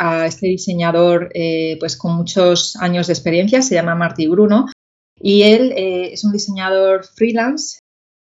a 0.00 0.24
este 0.24 0.46
diseñador 0.46 1.30
eh, 1.34 1.76
pues 1.78 1.94
con 1.96 2.16
muchos 2.16 2.74
años 2.76 3.06
de 3.06 3.12
experiencia, 3.12 3.60
se 3.60 3.74
llama 3.74 3.94
Marty 3.94 4.28
Bruno, 4.28 4.66
y 5.20 5.42
él 5.42 5.72
eh, 5.76 6.14
es 6.14 6.24
un 6.24 6.32
diseñador 6.32 7.04
freelance 7.04 7.80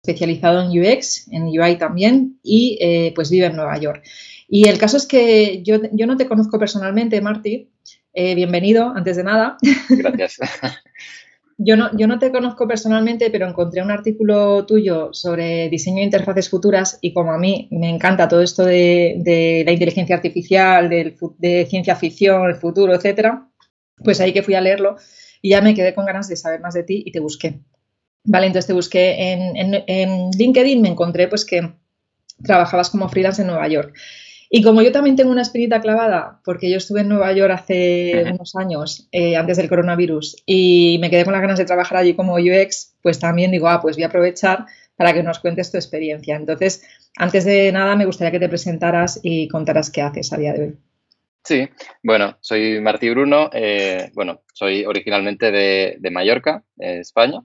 especializado 0.03 0.63
en 0.63 0.69
UX, 0.69 1.27
en 1.31 1.43
UI 1.43 1.77
también, 1.77 2.39
y 2.41 2.79
eh, 2.81 3.13
pues 3.13 3.29
vive 3.29 3.45
en 3.45 3.55
Nueva 3.55 3.77
York. 3.77 4.03
Y 4.47 4.67
el 4.67 4.79
caso 4.79 4.97
es 4.97 5.05
que 5.05 5.61
yo, 5.61 5.77
yo 5.93 6.07
no 6.07 6.17
te 6.17 6.27
conozco 6.27 6.57
personalmente, 6.57 7.21
Marty. 7.21 7.69
bienvenido, 8.13 8.89
antes 8.95 9.17
de 9.17 9.23
nada. 9.23 9.57
Gracias. 9.89 10.39
Yo 11.63 11.75
no, 11.77 11.95
yo 11.95 12.07
no 12.07 12.17
te 12.17 12.31
conozco 12.31 12.67
personalmente, 12.67 13.29
pero 13.29 13.47
encontré 13.47 13.83
un 13.83 13.91
artículo 13.91 14.65
tuyo 14.65 15.13
sobre 15.13 15.69
diseño 15.69 15.97
de 15.97 16.05
interfaces 16.05 16.49
futuras 16.49 16.97
y 17.01 17.13
como 17.13 17.31
a 17.31 17.37
mí 17.37 17.67
me 17.71 17.89
encanta 17.89 18.27
todo 18.27 18.41
esto 18.41 18.65
de, 18.65 19.63
la 19.65 19.71
inteligencia 19.71 20.15
artificial, 20.15 20.89
de 20.89 21.67
ciencia 21.69 21.95
ficción, 21.95 22.49
el 22.49 22.55
futuro, 22.55 22.95
etcétera, 22.95 23.47
pues 24.03 24.19
ahí 24.21 24.33
que 24.33 24.43
fui 24.43 24.55
a 24.55 24.61
leerlo 24.61 24.95
y 25.41 25.49
ya 25.49 25.61
me 25.61 25.73
quedé 25.73 25.93
con 25.93 26.05
ganas 26.05 26.27
de 26.27 26.35
saber 26.35 26.61
más 26.61 26.73
de 26.73 26.83
ti 26.83 27.03
y 27.05 27.11
te 27.11 27.19
busqué. 27.19 27.59
Vale, 28.23 28.47
entonces 28.47 28.67
te 28.67 28.73
busqué 28.73 29.31
en, 29.31 29.83
en 29.87 30.29
LinkedIn, 30.31 30.81
me 30.81 30.89
encontré 30.89 31.27
pues 31.27 31.45
que 31.45 31.73
trabajabas 32.43 32.89
como 32.89 33.09
freelance 33.09 33.41
en 33.41 33.47
Nueva 33.47 33.67
York. 33.67 33.95
Y 34.53 34.63
como 34.63 34.81
yo 34.81 34.91
también 34.91 35.15
tengo 35.15 35.31
una 35.31 35.43
espinita 35.43 35.79
clavada, 35.79 36.41
porque 36.43 36.69
yo 36.69 36.75
estuve 36.75 36.99
en 36.99 37.07
Nueva 37.07 37.31
York 37.31 37.53
hace 37.53 38.25
unos 38.33 38.53
años, 38.57 39.07
eh, 39.13 39.37
antes 39.37 39.55
del 39.55 39.69
coronavirus, 39.69 40.43
y 40.45 40.97
me 40.99 41.09
quedé 41.09 41.23
con 41.23 41.31
las 41.31 41.41
ganas 41.41 41.57
de 41.57 41.63
trabajar 41.63 41.97
allí 41.97 42.15
como 42.15 42.35
UX, 42.35 42.97
pues 43.01 43.17
también 43.17 43.51
digo, 43.51 43.69
ah, 43.69 43.79
pues 43.81 43.95
voy 43.95 44.03
a 44.03 44.07
aprovechar 44.07 44.65
para 44.97 45.13
que 45.13 45.23
nos 45.23 45.39
cuentes 45.39 45.71
tu 45.71 45.77
experiencia. 45.77 46.35
Entonces, 46.35 46.83
antes 47.15 47.45
de 47.45 47.71
nada, 47.71 47.95
me 47.95 48.05
gustaría 48.05 48.33
que 48.33 48.39
te 48.39 48.49
presentaras 48.49 49.21
y 49.23 49.47
contaras 49.47 49.89
qué 49.89 50.01
haces 50.01 50.33
a 50.33 50.37
día 50.37 50.51
de 50.51 50.63
hoy. 50.63 50.77
Sí, 51.45 51.69
bueno, 52.03 52.37
soy 52.41 52.81
Martí 52.81 53.09
Bruno, 53.09 53.49
eh, 53.53 54.11
bueno, 54.13 54.41
soy 54.53 54.83
originalmente 54.83 55.49
de, 55.49 56.11
Mallorca, 56.11 56.65
España, 56.77 57.39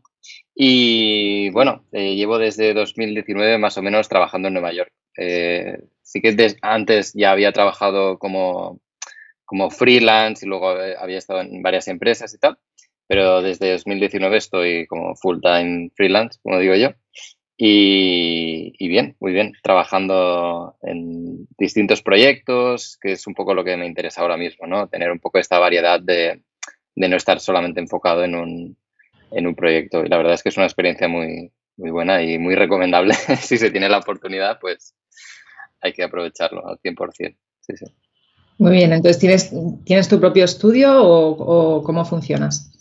y 0.53 1.51
bueno, 1.51 1.87
eh, 1.93 2.17
llevo 2.17 2.39
desde 2.39 2.75
2019 2.75 3.59
más 3.59 3.79
o 3.79 3.83
menos 3.83 4.09
trabajando 4.09 4.49
en 4.49 4.55
Nueva 4.55 4.73
York. 4.73 4.93
Sí 6.07 6.21
que 6.21 6.37
antes 6.62 7.12
ya 7.15 7.33
había 7.33 7.51
trabajado 7.51 8.17
como, 8.19 8.81
como 9.45 9.71
freelance 9.71 10.47
y 10.47 10.49
luego 10.49 10.69
había 10.71 11.19
estado 11.19 11.41
en 11.41 11.62
varias 11.62 11.89
empresas 11.89 12.33
y 12.33 12.39
tal, 12.39 12.59
pero 13.09 13.43
desde 13.43 13.73
2019 13.73 14.37
estoy 14.37 14.87
como 14.87 15.17
full 15.17 15.41
time 15.43 15.91
freelance, 15.97 16.39
como 16.43 16.61
digo 16.61 16.77
yo. 16.77 16.91
Y, 17.59 18.73
y, 18.79 18.89
bien, 18.89 19.17
muy 19.19 19.33
bien, 19.33 19.55
trabajando 19.65 20.77
en 20.83 21.49
distintos 21.59 22.03
proyectos, 22.03 22.99
que 23.01 23.12
es 23.12 23.27
un 23.27 23.34
poco 23.34 23.55
lo 23.55 23.65
que 23.65 23.77
me 23.77 23.87
interesa 23.87 24.21
ahora 24.21 24.37
mismo, 24.37 24.67
¿no? 24.69 24.89
Tener 24.89 25.11
un 25.11 25.19
poco 25.19 25.39
esta 25.39 25.59
variedad 25.59 25.99
de, 25.99 26.43
de 26.95 27.09
no 27.09 27.17
estar 27.17 27.41
solamente 27.41 27.81
enfocado 27.81 28.23
en 28.23 28.37
un, 28.37 28.77
en 29.33 29.47
un 29.47 29.57
proyecto. 29.57 30.05
Y 30.05 30.09
la 30.09 30.19
verdad 30.19 30.34
es 30.34 30.43
que 30.43 30.51
es 30.51 30.57
una 30.57 30.67
experiencia 30.67 31.09
muy, 31.09 31.51
muy 31.77 31.91
buena 31.91 32.23
y 32.23 32.39
muy 32.39 32.55
recomendable. 32.55 33.15
si 33.41 33.57
se 33.57 33.71
tiene 33.71 33.89
la 33.89 33.99
oportunidad, 33.99 34.61
pues 34.61 34.95
hay 35.81 35.92
que 35.92 36.03
aprovecharlo 36.03 36.66
al 36.66 36.78
100%. 36.78 37.37
Sí, 37.60 37.76
sí. 37.76 37.87
Muy 38.59 38.72
bien, 38.72 38.92
entonces, 38.92 39.19
¿tienes, 39.19 39.53
¿tienes 39.84 40.09
tu 40.09 40.19
propio 40.19 40.44
estudio 40.44 41.03
o, 41.03 41.82
cómo 41.82 42.04
funcionas? 42.04 42.72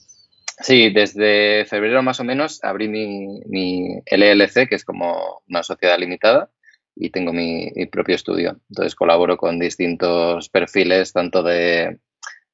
Sí, 0.61 0.89
desde 0.89 1.65
febrero 1.65 2.01
más 2.01 2.19
o 2.21 2.23
menos 2.23 2.63
abrí 2.63 2.87
mi, 2.87 3.41
mi, 3.45 4.01
LLC, 4.09 4.69
que 4.69 4.75
es 4.75 4.85
como 4.85 5.41
una 5.49 5.63
sociedad 5.63 5.99
limitada, 5.99 6.49
y 6.95 7.09
tengo 7.09 7.33
mi, 7.33 7.69
propio 7.91 8.15
estudio. 8.15 8.57
Entonces 8.69 8.95
colaboro 8.95 9.35
con 9.35 9.59
distintos 9.59 10.47
perfiles, 10.47 11.11
tanto 11.11 11.43
de, 11.43 11.99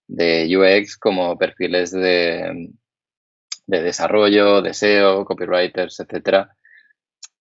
de 0.07 0.57
UX 0.57 0.97
como 0.97 1.37
perfiles 1.37 1.91
de, 1.91 2.71
de 3.67 3.81
desarrollo, 3.83 4.63
de 4.63 4.73
SEO, 4.73 5.25
copywriters, 5.25 5.99
etcétera, 5.99 6.57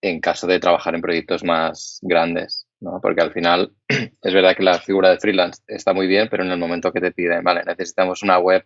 en 0.03 0.21
caso 0.21 0.47
de 0.47 0.61
trabajar 0.61 0.95
en 0.95 1.01
proyectos 1.01 1.43
más 1.43 2.01
grandes. 2.03 2.67
¿No? 2.81 3.01
Porque 3.01 3.23
al 3.23 3.33
final 3.33 3.73
es 3.89 4.35
verdad 4.35 4.57
que 4.57 4.63
la 4.63 4.81
figura 4.81 5.11
de 5.11 5.19
freelance 5.19 5.63
está 5.67 5.93
muy 5.93 6.07
bien, 6.07 6.29
pero 6.31 6.45
en 6.45 6.51
el 6.51 6.59
momento 6.59 6.93
que 6.93 7.01
te 7.01 7.13
piden, 7.13 7.45
vale, 7.45 7.63
necesitamos 7.65 8.23
una 8.23 8.39
web 8.39 8.65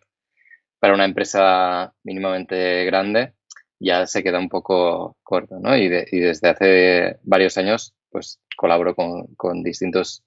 para 0.79 0.95
una 0.95 1.05
empresa 1.05 1.95
mínimamente 2.03 2.85
grande, 2.85 3.35
ya 3.79 4.07
se 4.07 4.23
queda 4.23 4.39
un 4.39 4.49
poco 4.49 5.17
corto, 5.23 5.59
¿no? 5.59 5.77
Y, 5.77 5.89
desde 5.89 6.49
hace 6.49 7.19
varios 7.23 7.57
años, 7.59 7.95
pues 8.11 8.41
colaboro 8.57 8.95
con, 8.95 9.63
distintos 9.63 10.25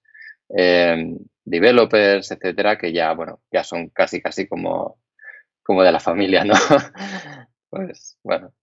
em, 0.49 1.17
developers, 1.45 2.31
etcétera, 2.31 2.77
que 2.77 2.91
ya, 2.91 3.13
bueno, 3.13 3.41
ya 3.51 3.63
son 3.63 3.89
casi, 3.89 4.21
casi 4.21 4.47
como, 4.47 4.99
como 5.63 5.83
de 5.83 5.91
la 5.91 5.99
familia, 5.99 6.43
¿no? 6.43 6.55
pues, 7.69 8.17
bueno, 8.23 8.53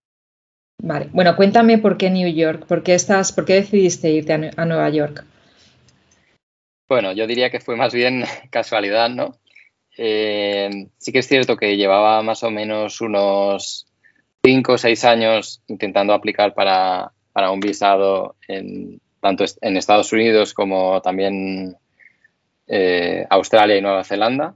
Vale, 0.83 1.09
bueno, 1.12 1.35
cuéntame 1.37 1.79
por 1.79 1.97
qué 1.97 2.11
New 2.11 2.29
York, 2.29 2.67
por 2.67 2.83
qué, 2.83 2.95
estás, 2.95 3.33
por 3.33 3.45
qué 3.45 3.55
decidiste 3.55 4.11
irte 4.11 4.33
a, 4.33 4.65
Nueva 4.67 4.91
York. 4.91 5.25
Bueno, 6.89 7.12
yo 7.12 7.27
diría 7.27 7.51
que 7.51 7.61
fue 7.61 7.77
más 7.77 7.95
bien 7.95 8.25
casualidad, 8.51 9.09
¿no? 9.09 9.39
Eh, 9.97 10.89
sí 10.99 11.13
que 11.13 11.21
es 11.21 11.29
cierto 11.29 11.57
que 11.57 11.77
llevaba 11.77 12.23
más 12.23 12.43
o 12.43 12.51
menos 12.51 13.01
unos 13.01 13.87
cinco 14.45 14.73
o 14.73 14.79
seis 14.79 15.05
años 15.05 15.63
intentando 15.69 16.13
aplicar 16.13 16.53
para, 16.53 17.13
un 17.51 17.61
visado 17.61 18.37
en, 18.47 19.01
tanto 19.21 19.45
en 19.63 19.77
Estados 19.77 20.13
Unidos 20.13 20.53
como 20.53 21.01
también 21.01 21.77
eh, 22.67 23.25
Australia 23.31 23.79
y 23.79 23.81
Nueva 23.81 24.05
Zelanda. 24.05 24.55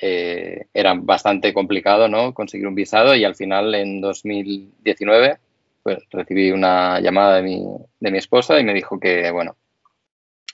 Eh, 0.00 0.66
era 0.72 0.94
bastante 0.94 1.52
complicado 1.52 2.08
¿no? 2.08 2.32
conseguir 2.32 2.68
un 2.68 2.76
visado 2.76 3.16
y 3.16 3.24
al 3.24 3.34
final 3.34 3.74
en 3.74 4.00
2019 4.00 5.38
pues 5.88 6.04
recibí 6.10 6.50
una 6.50 7.00
llamada 7.00 7.36
de 7.36 7.42
mi, 7.42 7.64
de 7.98 8.10
mi 8.10 8.18
esposa 8.18 8.60
y 8.60 8.64
me 8.64 8.74
dijo 8.74 9.00
que, 9.00 9.30
bueno, 9.30 9.56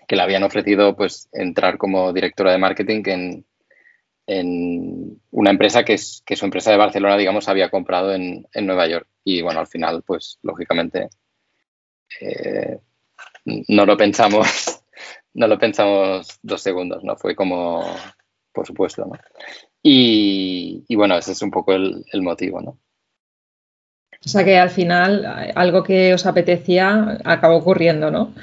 que 0.07 0.15
le 0.15 0.23
habían 0.23 0.45
ofrecido 0.45 0.95
pues 0.95 1.29
entrar 1.33 1.77
como 1.77 2.13
directora 2.13 2.53
de 2.53 2.59
marketing 2.59 3.03
en, 3.07 3.47
en 4.29 5.21
una 5.33 5.51
empresa 5.51 5.85
que, 5.85 5.95
es, 5.95 6.23
que 6.25 6.37
su 6.37 6.45
empresa 6.45 6.71
de 6.71 6.77
Barcelona, 6.77 7.17
digamos, 7.17 7.49
había 7.49 7.69
comprado 7.69 8.15
en, 8.15 8.47
en 8.53 8.65
Nueva 8.65 8.87
York. 8.87 9.09
Y 9.25 9.43
bueno, 9.43 9.59
al 9.59 9.67
final, 9.67 10.05
pues 10.07 10.39
lógicamente 10.43 11.09
eh, 12.21 12.79
no 13.45 13.87
lo 13.87 13.97
pensamos, 13.97 14.85
no 15.35 15.49
lo 15.49 15.59
pensamos 15.59 16.29
dos 16.43 16.63
segundos, 16.63 17.03
¿no? 17.03 17.17
Fue 17.17 17.35
como, 17.35 17.85
por 18.53 18.69
supuesto, 18.69 19.05
¿no? 19.05 19.19
Y, 19.83 20.85
y 20.87 20.95
bueno, 20.95 21.19
ese 21.19 21.33
es 21.33 21.43
un 21.43 21.51
poco 21.51 21.73
el, 21.73 22.05
el 22.13 22.23
motivo, 22.23 22.61
¿no? 22.61 22.79
O 24.25 24.29
sea 24.29 24.45
que 24.45 24.57
al 24.57 24.71
final 24.71 25.53
algo 25.55 25.83
que 25.83 26.15
os 26.15 26.25
apetecía 26.27 27.19
acabó 27.25 27.57
ocurriendo, 27.57 28.11
¿no? 28.11 28.35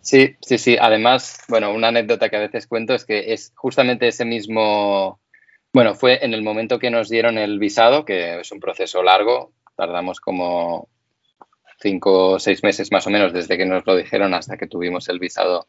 Sí, 0.00 0.36
sí, 0.42 0.58
sí. 0.58 0.76
Además, 0.78 1.40
bueno, 1.48 1.72
una 1.72 1.88
anécdota 1.88 2.28
que 2.28 2.36
a 2.36 2.40
veces 2.40 2.66
cuento 2.66 2.94
es 2.94 3.06
que 3.06 3.32
es 3.32 3.52
justamente 3.54 4.06
ese 4.06 4.26
mismo, 4.26 5.18
bueno, 5.72 5.94
fue 5.94 6.22
en 6.22 6.34
el 6.34 6.42
momento 6.42 6.78
que 6.78 6.90
nos 6.90 7.08
dieron 7.08 7.38
el 7.38 7.58
visado, 7.58 8.04
que 8.04 8.40
es 8.40 8.52
un 8.52 8.60
proceso 8.60 9.02
largo, 9.02 9.52
tardamos 9.76 10.20
como 10.20 10.88
cinco 11.80 12.32
o 12.32 12.38
seis 12.38 12.62
meses 12.62 12.92
más 12.92 13.06
o 13.06 13.10
menos 13.10 13.32
desde 13.32 13.56
que 13.56 13.64
nos 13.64 13.86
lo 13.86 13.96
dijeron 13.96 14.34
hasta 14.34 14.58
que 14.58 14.66
tuvimos 14.66 15.08
el 15.08 15.18
visado 15.18 15.68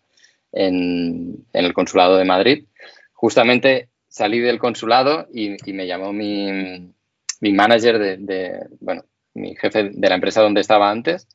en, 0.51 1.45
el 1.53 1.73
consulado 1.73 2.17
de 2.17 2.25
Madrid. 2.25 2.65
Justamente 3.13 3.89
salí 4.09 4.39
del 4.39 4.59
consulado 4.59 5.27
y, 5.33 5.55
me 5.71 5.87
llamó 5.87 6.11
mi, 6.11 6.93
manager 7.39 7.99
de, 8.19 8.67
bueno, 8.81 9.05
mi 9.35 9.55
jefe 9.55 9.91
de 9.93 10.09
la 10.09 10.15
empresa 10.15 10.41
donde 10.41 10.61
estaba 10.61 10.89
antes, 10.89 11.27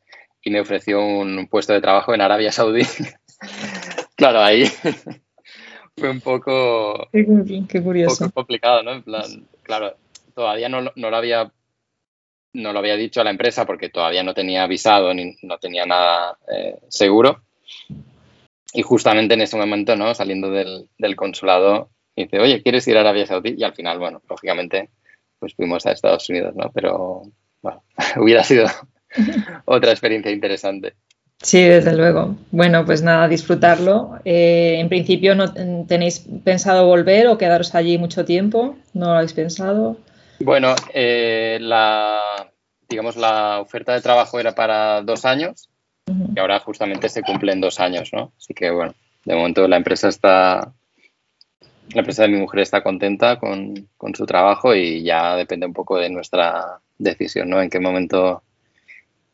y 0.42 0.50
me 0.50 0.60
ofreció 0.60 1.00
un 1.04 1.46
puesto 1.48 1.72
de 1.72 1.80
trabajo 1.80 2.14
en 2.14 2.20
Arabia 2.20 2.50
Saudí. 2.50 2.82
claro, 4.16 4.40
ahí 4.40 4.64
fue 5.96 6.10
un 6.10 6.20
poco, 6.20 7.08
qué, 7.12 7.82
curioso. 7.82 8.30
complicado, 8.32 8.82
¿no? 8.82 8.92
En 8.92 9.02
plan, 9.02 9.46
claro, 9.62 9.96
todavía 10.34 10.68
no, 10.68 10.80
lo 10.80 11.16
había 11.16 11.52
no 12.52 12.72
lo 12.72 12.80
había 12.80 12.96
dicho 12.96 13.20
a 13.20 13.24
la 13.24 13.30
empresa 13.30 13.64
porque 13.64 13.90
todavía 13.90 14.24
no 14.24 14.34
tenía 14.34 14.64
avisado 14.64 15.14
ni 15.14 15.36
no 15.42 15.58
tenía 15.58 15.86
nada 15.86 16.36
eh, 16.52 16.80
seguro. 16.88 17.42
Y 18.72 18.82
justamente 18.82 19.34
en 19.34 19.42
ese 19.42 19.56
momento, 19.56 19.96
¿no? 19.96 20.14
Saliendo 20.14 20.50
del, 20.50 20.88
del 20.96 21.16
consulado, 21.16 21.90
dice, 22.16 22.38
oye, 22.38 22.62
¿quieres 22.62 22.86
ir 22.88 22.96
a 22.96 23.00
Arabia 23.00 23.26
Saudí? 23.26 23.54
Y 23.56 23.64
al 23.64 23.74
final, 23.74 23.98
bueno, 23.98 24.22
lógicamente, 24.28 24.90
pues 25.38 25.54
fuimos 25.54 25.86
a 25.86 25.92
Estados 25.92 26.28
Unidos, 26.28 26.54
¿no? 26.54 26.70
Pero, 26.72 27.22
bueno, 27.62 27.82
hubiera 28.16 28.44
sido 28.44 28.66
otra 29.64 29.90
experiencia 29.90 30.30
interesante. 30.32 30.94
Sí, 31.42 31.62
desde 31.62 31.96
luego. 31.96 32.36
Bueno, 32.50 32.84
pues 32.84 33.02
nada, 33.02 33.26
disfrutarlo. 33.26 34.18
Eh, 34.26 34.76
en 34.78 34.90
principio, 34.90 35.34
¿no 35.34 35.54
tenéis 35.86 36.26
pensado 36.44 36.86
volver 36.86 37.28
o 37.28 37.38
quedaros 37.38 37.74
allí 37.74 37.96
mucho 37.96 38.26
tiempo? 38.26 38.76
¿No 38.92 39.06
lo 39.06 39.12
habéis 39.14 39.32
pensado? 39.32 39.96
Bueno, 40.38 40.74
eh, 40.92 41.56
la, 41.62 42.20
digamos, 42.88 43.16
la 43.16 43.60
oferta 43.60 43.94
de 43.94 44.02
trabajo 44.02 44.38
era 44.38 44.54
para 44.54 45.00
dos 45.00 45.24
años 45.24 45.70
y 46.34 46.38
ahora 46.38 46.60
justamente 46.60 47.08
se 47.08 47.22
cumplen 47.22 47.60
dos 47.60 47.80
años, 47.80 48.10
¿no? 48.12 48.32
Así 48.36 48.52
que, 48.52 48.70
bueno, 48.70 48.94
de 49.24 49.34
momento 49.34 49.66
la 49.66 49.76
empresa 49.76 50.08
está, 50.08 50.72
la 51.94 52.00
empresa 52.00 52.22
de 52.22 52.28
mi 52.28 52.38
mujer 52.38 52.60
está 52.60 52.82
contenta 52.82 53.38
con, 53.38 53.88
con 53.96 54.14
su 54.14 54.26
trabajo 54.26 54.74
y 54.74 55.02
ya 55.02 55.36
depende 55.36 55.66
un 55.66 55.72
poco 55.72 55.96
de 55.96 56.10
nuestra 56.10 56.80
decisión, 57.00 57.48
¿no? 57.48 57.60
En 57.60 57.70
qué 57.70 57.80
momento 57.80 58.42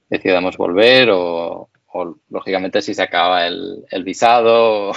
decidamos 0.08 0.56
volver 0.56 1.10
o, 1.12 1.68
lógicamente 2.28 2.82
si 2.82 2.94
se 2.94 3.02
acaba 3.02 3.46
el, 3.46 3.84
visado 4.04 4.90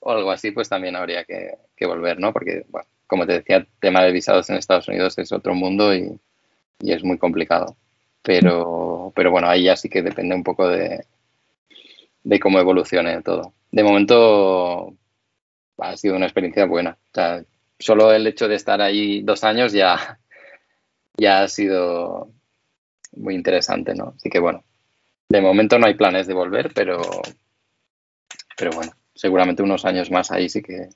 o, 0.00 0.10
algo 0.10 0.30
así, 0.30 0.50
pues 0.52 0.68
también 0.68 0.96
habría 0.96 1.24
que, 1.24 1.86
volver, 1.86 2.18
¿no? 2.20 2.32
Porque, 2.32 2.64
como 3.06 3.26
te 3.26 3.34
decía, 3.34 3.56
el 3.56 3.68
tema 3.80 4.02
de 4.02 4.12
visados 4.12 4.48
en 4.50 4.56
Estados 4.56 4.88
Unidos 4.88 5.18
es 5.18 5.32
otro 5.32 5.54
mundo 5.54 5.94
y, 5.94 6.18
es 6.80 7.02
muy 7.02 7.18
complicado. 7.18 7.76
Pero, 8.22 9.12
pero 9.16 9.30
bueno, 9.30 9.48
ahí 9.48 9.64
ya 9.64 9.76
sí 9.76 9.88
que 9.88 10.02
depende 10.02 10.34
un 10.34 10.44
poco 10.44 10.68
de, 10.68 11.04
de 12.22 12.40
cómo 12.40 12.60
evolucione 12.60 13.20
todo. 13.22 13.52
De 13.70 13.82
momento 13.82 14.94
ha 15.78 15.96
sido 15.96 16.16
una 16.16 16.26
experiencia 16.26 16.66
buena. 16.66 16.98
O 17.10 17.14
sea, 17.14 17.42
solo 17.78 18.12
el 18.12 18.26
hecho 18.26 18.48
de 18.48 18.56
estar 18.56 18.80
ahí 18.80 19.22
dos 19.22 19.44
años 19.44 19.72
ya, 19.72 20.18
ya 21.18 21.42
ha 21.42 21.48
sido 21.48 22.30
muy 23.16 23.34
interesante, 23.34 23.94
¿no? 23.94 24.14
Así 24.16 24.30
que 24.30 24.38
bueno, 24.38 24.64
de 25.28 25.40
momento 25.40 25.78
no 25.78 25.86
hay 25.86 25.94
planes 25.94 26.26
de 26.26 26.34
volver, 26.34 26.72
pero, 26.74 27.00
pero 28.56 28.70
bueno, 28.72 28.92
seguramente 29.14 29.62
unos 29.62 29.84
años 29.84 30.10
más 30.10 30.30
ahí 30.30 30.48
sí 30.48 30.62
que, 30.62 30.88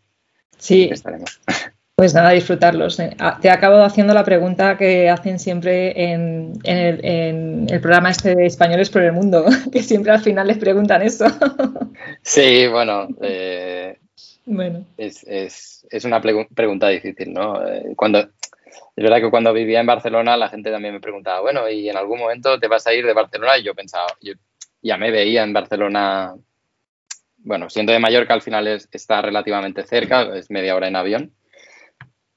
sí. 0.57 0.89
estaremos. 0.91 1.41
Pues 1.95 2.15
nada, 2.15 2.31
disfrutarlos. 2.31 2.99
Eh, 2.99 3.15
ah, 3.21 3.39
te 3.41 3.51
acabo 3.51 3.77
haciendo 3.77 4.13
la 4.15 4.25
pregunta 4.25 4.77
que 4.77 5.09
hacen 5.09 5.39
siempre 5.39 6.13
en, 6.13 6.55
el, 6.65 7.81
programa 7.81 8.11
este 8.11 8.35
de 8.35 8.47
Españoles 8.47 8.91
por 8.91 9.03
el 9.03 9.13
Mundo, 9.13 9.45
que 9.73 9.83
siempre 9.83 10.11
al 10.11 10.21
final 10.21 10.49
les 10.49 10.59
preguntan 10.59 11.03
eso. 11.03 11.27
Sí, 12.23 12.67
bueno, 12.67 13.07
eh, 13.21 13.99
bueno. 14.47 14.85
Es, 14.97 15.25
es, 15.25 16.05
una 16.05 16.21
pregunta 16.21 16.89
difícil, 16.89 17.33
¿no? 17.33 17.65
Eh, 17.65 17.93
cuando, 17.95 18.29
es 18.95 19.03
verdad 19.03 19.21
que 19.21 19.31
cuando 19.31 19.53
vivía 19.53 19.81
en 19.81 19.87
Barcelona 19.87 20.37
la 20.37 20.49
gente 20.49 20.71
también 20.71 20.95
me 20.95 21.01
preguntaba, 21.01 21.41
bueno, 21.41 21.69
¿y 21.69 21.89
en 21.89 21.97
algún 21.97 22.19
momento 22.19 22.59
te 22.59 22.69
vas 22.69 22.87
a 22.87 22.95
ir 22.95 23.07
de 23.07 23.13
Barcelona? 23.13 23.59
Y 23.59 23.65
yo 23.65 23.75
pensaba, 23.75 24.07
ya 24.83 24.97
me 24.97 25.11
veía 25.11 25.43
en 25.43 25.53
Barcelona, 25.53 26.35
bueno, 27.39 27.71
siendo 27.71 27.93
de 27.93 27.99
Mallorca 27.99 28.35
al 28.35 28.43
final 28.43 28.67
está 28.67 29.23
relativamente 29.23 29.85
cerca, 29.85 30.23
es 30.37 30.51
media 30.51 30.77
hora 30.77 30.89
en 30.89 30.97
avión, 30.97 31.33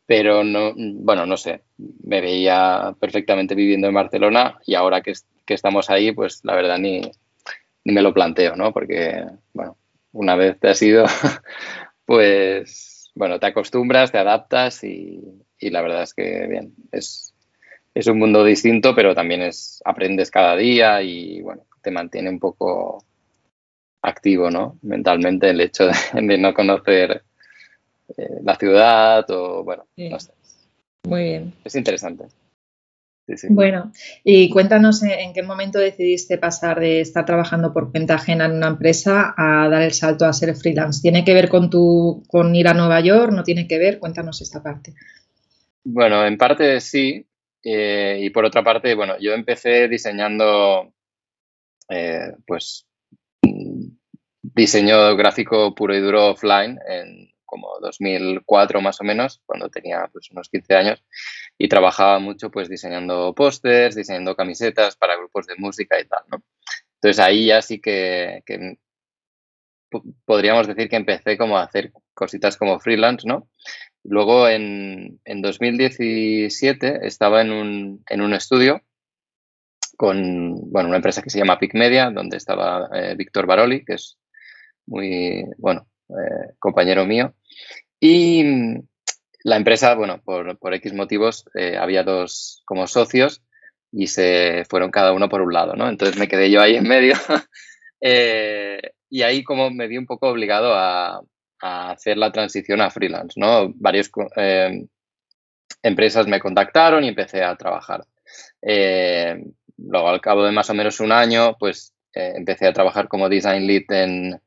pero 0.05 0.43
no, 0.43 0.73
bueno, 0.75 1.25
no 1.25 1.35
sé, 1.37 1.63
me 2.03 2.21
veía 2.21 2.95
perfectamente 2.99 3.55
viviendo 3.55 3.87
en 3.87 3.93
Barcelona 3.93 4.59
y 4.65 4.75
ahora 4.75 5.01
que, 5.01 5.13
estamos 5.47 5.89
ahí, 5.89 6.11
pues 6.11 6.41
la 6.43 6.55
verdad 6.55 6.77
ni, 6.77 7.01
ni 7.83 7.93
me 7.93 8.01
lo 8.01 8.13
planteo, 8.13 8.55
¿no? 8.55 8.71
Porque, 8.71 9.25
bueno, 9.53 9.77
una 10.11 10.35
vez 10.35 10.59
te 10.59 10.69
has 10.69 10.81
ido, 10.81 11.05
pues, 12.05 13.11
bueno, 13.15 13.39
te 13.39 13.47
acostumbras, 13.47 14.11
te 14.11 14.17
adaptas 14.17 14.83
y, 14.83 15.21
y 15.65 15.71
la 15.71 15.81
verdad 15.81 16.03
es 16.03 16.13
que, 16.13 16.45
bien, 16.47 16.75
es, 16.91 17.33
es 17.93 18.07
un 18.07 18.19
mundo 18.19 18.43
distinto, 18.43 18.93
pero 18.93 19.15
también 19.15 19.41
es 19.41 19.81
aprendes 19.83 20.29
cada 20.29 20.55
día 20.55 21.01
y, 21.01 21.41
bueno, 21.41 21.63
te 21.81 21.89
mantiene 21.89 22.29
un 22.29 22.39
poco 22.39 23.03
activo, 24.03 24.51
¿no? 24.51 24.77
Mentalmente 24.83 25.49
el 25.49 25.61
hecho 25.61 25.87
de, 26.13 26.37
no 26.37 26.53
conocer 26.53 27.23
eh, 28.15 28.39
la 28.43 28.55
ciudad 28.55 29.29
o, 29.31 29.63
bueno, 29.63 29.87
no 29.97 30.19
sé. 30.19 30.33
Muy 31.07 31.23
bien. 31.23 31.53
Es 31.63 31.75
interesante. 31.75 32.25
Bueno, 33.49 33.91
y 34.23 34.49
cuéntanos 34.51 35.01
en 35.01 35.33
qué 35.33 35.41
momento 35.41 35.79
decidiste 35.79 36.37
pasar 36.37 36.79
de 36.79 37.01
estar 37.01 37.25
trabajando 37.25 37.73
por 37.73 37.91
cuenta 37.91 38.15
ajena 38.15 38.45
en 38.45 38.51
una 38.51 38.67
empresa 38.67 39.33
a 39.35 39.67
dar 39.67 39.81
el 39.81 39.93
salto 39.93 40.25
a 40.25 40.33
ser 40.33 40.55
freelance. 40.55 41.01
¿Tiene 41.01 41.25
que 41.25 41.33
ver 41.33 41.49
con 41.49 41.71
tu 41.71 42.23
con 42.27 42.55
ir 42.55 42.67
a 42.67 42.75
Nueva 42.75 42.99
York? 42.99 43.31
¿No 43.31 43.43
tiene 43.43 43.67
que 43.67 43.79
ver? 43.79 43.97
Cuéntanos 43.97 44.41
esta 44.41 44.61
parte. 44.61 44.93
Bueno, 45.85 46.25
en 46.25 46.37
parte 46.37 46.81
sí. 46.81 47.25
Eh, 47.63 48.19
y 48.21 48.29
por 48.31 48.45
otra 48.45 48.63
parte, 48.63 48.93
bueno, 48.95 49.17
yo 49.19 49.33
empecé 49.33 49.87
diseñando, 49.87 50.93
eh, 51.89 52.33
pues, 52.45 52.85
diseño 54.41 55.15
gráfico 55.15 55.73
puro 55.73 55.95
y 55.95 56.01
duro 56.01 56.31
offline 56.31 56.79
en 56.87 57.31
como 57.45 57.69
2004 57.81 58.81
más 58.81 58.99
o 59.01 59.03
menos, 59.03 59.41
cuando 59.45 59.69
tenía 59.69 60.07
pues, 60.11 60.29
unos 60.31 60.49
15 60.49 60.75
años, 60.75 61.03
y 61.57 61.69
trabajaba 61.69 62.19
mucho 62.19 62.49
pues 62.51 62.67
diseñando 62.67 63.33
pósters, 63.33 63.95
diseñando 63.95 64.35
camisetas 64.35 64.95
para 64.97 65.15
grupos 65.17 65.45
de 65.47 65.55
música 65.57 65.99
y 65.99 66.05
tal, 66.05 66.23
¿no? 66.29 66.43
Entonces 66.95 67.19
ahí 67.23 67.47
ya 67.47 67.61
sí 67.61 67.79
que, 67.79 68.41
que 68.45 68.77
podríamos 70.25 70.67
decir 70.67 70.89
que 70.89 70.95
empecé 70.95 71.37
como 71.37 71.57
a 71.57 71.63
hacer 71.63 71.91
cositas 72.13 72.57
como 72.57 72.79
freelance, 72.79 73.27
¿no? 73.27 73.47
Luego, 74.07 74.47
en, 74.47 75.19
2017, 75.25 77.07
estaba 77.07 77.41
en 77.41 77.51
un, 77.51 78.03
en 78.07 78.21
un, 78.21 78.33
estudio 78.33 78.81
con 79.97 80.69
bueno, 80.71 80.89
una 80.89 80.97
empresa 80.97 81.23
que 81.23 81.31
se 81.31 81.39
llama 81.39 81.57
PIC 81.57 81.73
Media, 81.73 82.11
donde 82.11 82.37
estaba 82.37 82.87
eh, 82.93 83.15
Víctor 83.17 83.47
Baroli, 83.47 83.83
que 83.83 83.93
es 83.93 84.17
muy, 84.85 85.45
bueno, 85.57 85.87
eh, 86.09 86.53
compañero 86.59 87.05
mío. 87.05 87.33
Y 87.99 88.43
la 89.43 89.55
empresa, 89.55 89.95
bueno, 89.95 90.21
por, 90.23 90.59
por 90.59 90.75
X 90.75 90.93
motivos, 90.93 91.45
eh, 91.55 91.77
había 91.77 92.03
dos 92.03 92.61
como 92.65 92.85
socios 92.85 93.41
y 93.91 94.07
se 94.07 94.65
fueron 94.69 94.91
cada 94.91 95.13
uno 95.13 95.29
por 95.29 95.41
un 95.41 95.53
lado, 95.53 95.75
¿no? 95.75 95.89
Entonces 95.89 96.19
me 96.19 96.27
quedé 96.27 96.51
yo 96.51 96.61
ahí 96.61 96.75
en 96.75 96.87
medio 96.87 97.15
y 99.09 99.21
ahí 99.23 99.43
como 99.43 99.71
me 99.71 99.87
vi 99.87 99.97
un 99.97 100.05
poco 100.05 100.27
obligado 100.27 100.75
a, 100.75 101.21
a 101.61 101.91
hacer 101.91 102.17
la 102.17 102.31
transición 102.31 102.81
a 102.81 102.89
freelance, 102.89 103.39
¿no? 103.39 103.71
Varias 103.75 104.11
eh, 104.35 104.85
empresas 105.81 106.27
me 106.27 106.39
contactaron 106.39 107.03
y 107.03 107.09
empecé 107.09 107.43
a 107.43 107.55
trabajar. 107.55 108.05
Eh, 108.61 109.43
luego, 109.77 110.09
al 110.09 110.21
cabo 110.21 110.43
de 110.43 110.51
más 110.51 110.69
o 110.69 110.73
menos 110.73 110.99
un 110.99 111.11
año, 111.11 111.55
pues 111.59 111.93
eh, 112.13 112.33
empecé 112.35 112.67
a 112.67 112.73
trabajar 112.73 113.07
como 113.07 113.29
design 113.29 113.67
lead 113.67 113.83
en, 113.89 114.41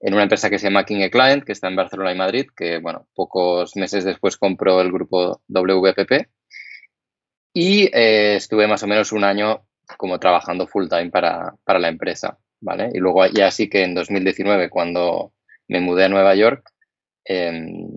una 0.00 0.22
empresa 0.22 0.50
que 0.50 0.58
se 0.58 0.66
llama 0.66 0.84
King 0.84 1.08
Client, 1.10 1.44
que 1.44 1.52
está 1.52 1.68
en 1.68 1.76
Barcelona 1.76 2.12
y 2.12 2.16
Madrid, 2.16 2.46
que, 2.54 2.78
bueno, 2.78 3.06
pocos 3.14 3.74
meses 3.76 4.04
después 4.04 4.36
compró 4.36 4.80
el 4.82 4.92
grupo 4.92 5.40
WPP. 5.48 6.28
Y 7.54 7.88
estuve 7.94 8.66
más 8.66 8.82
o 8.82 8.86
menos 8.86 9.12
un 9.12 9.24
año 9.24 9.64
como 9.96 10.18
trabajando 10.18 10.66
full 10.66 10.88
time 10.88 11.10
para, 11.10 11.54
para 11.64 11.78
la 11.78 11.88
empresa, 11.88 12.36
¿vale? 12.60 12.90
Y 12.92 12.98
luego 12.98 13.24
ya 13.26 13.50
sí 13.50 13.70
que 13.70 13.84
en 13.84 13.94
2019, 13.94 14.68
cuando 14.68 15.32
me 15.68 15.80
mudé 15.80 16.04
a 16.04 16.08
Nueva 16.08 16.34
York, 16.34 16.70
em, 17.24 17.88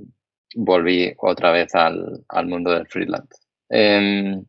volví 0.56 1.14
otra 1.18 1.52
vez 1.52 1.76
al, 1.76 2.24
mundo 2.46 2.72
del 2.72 2.88
freelance. 2.88 3.42
Em, 3.70 4.46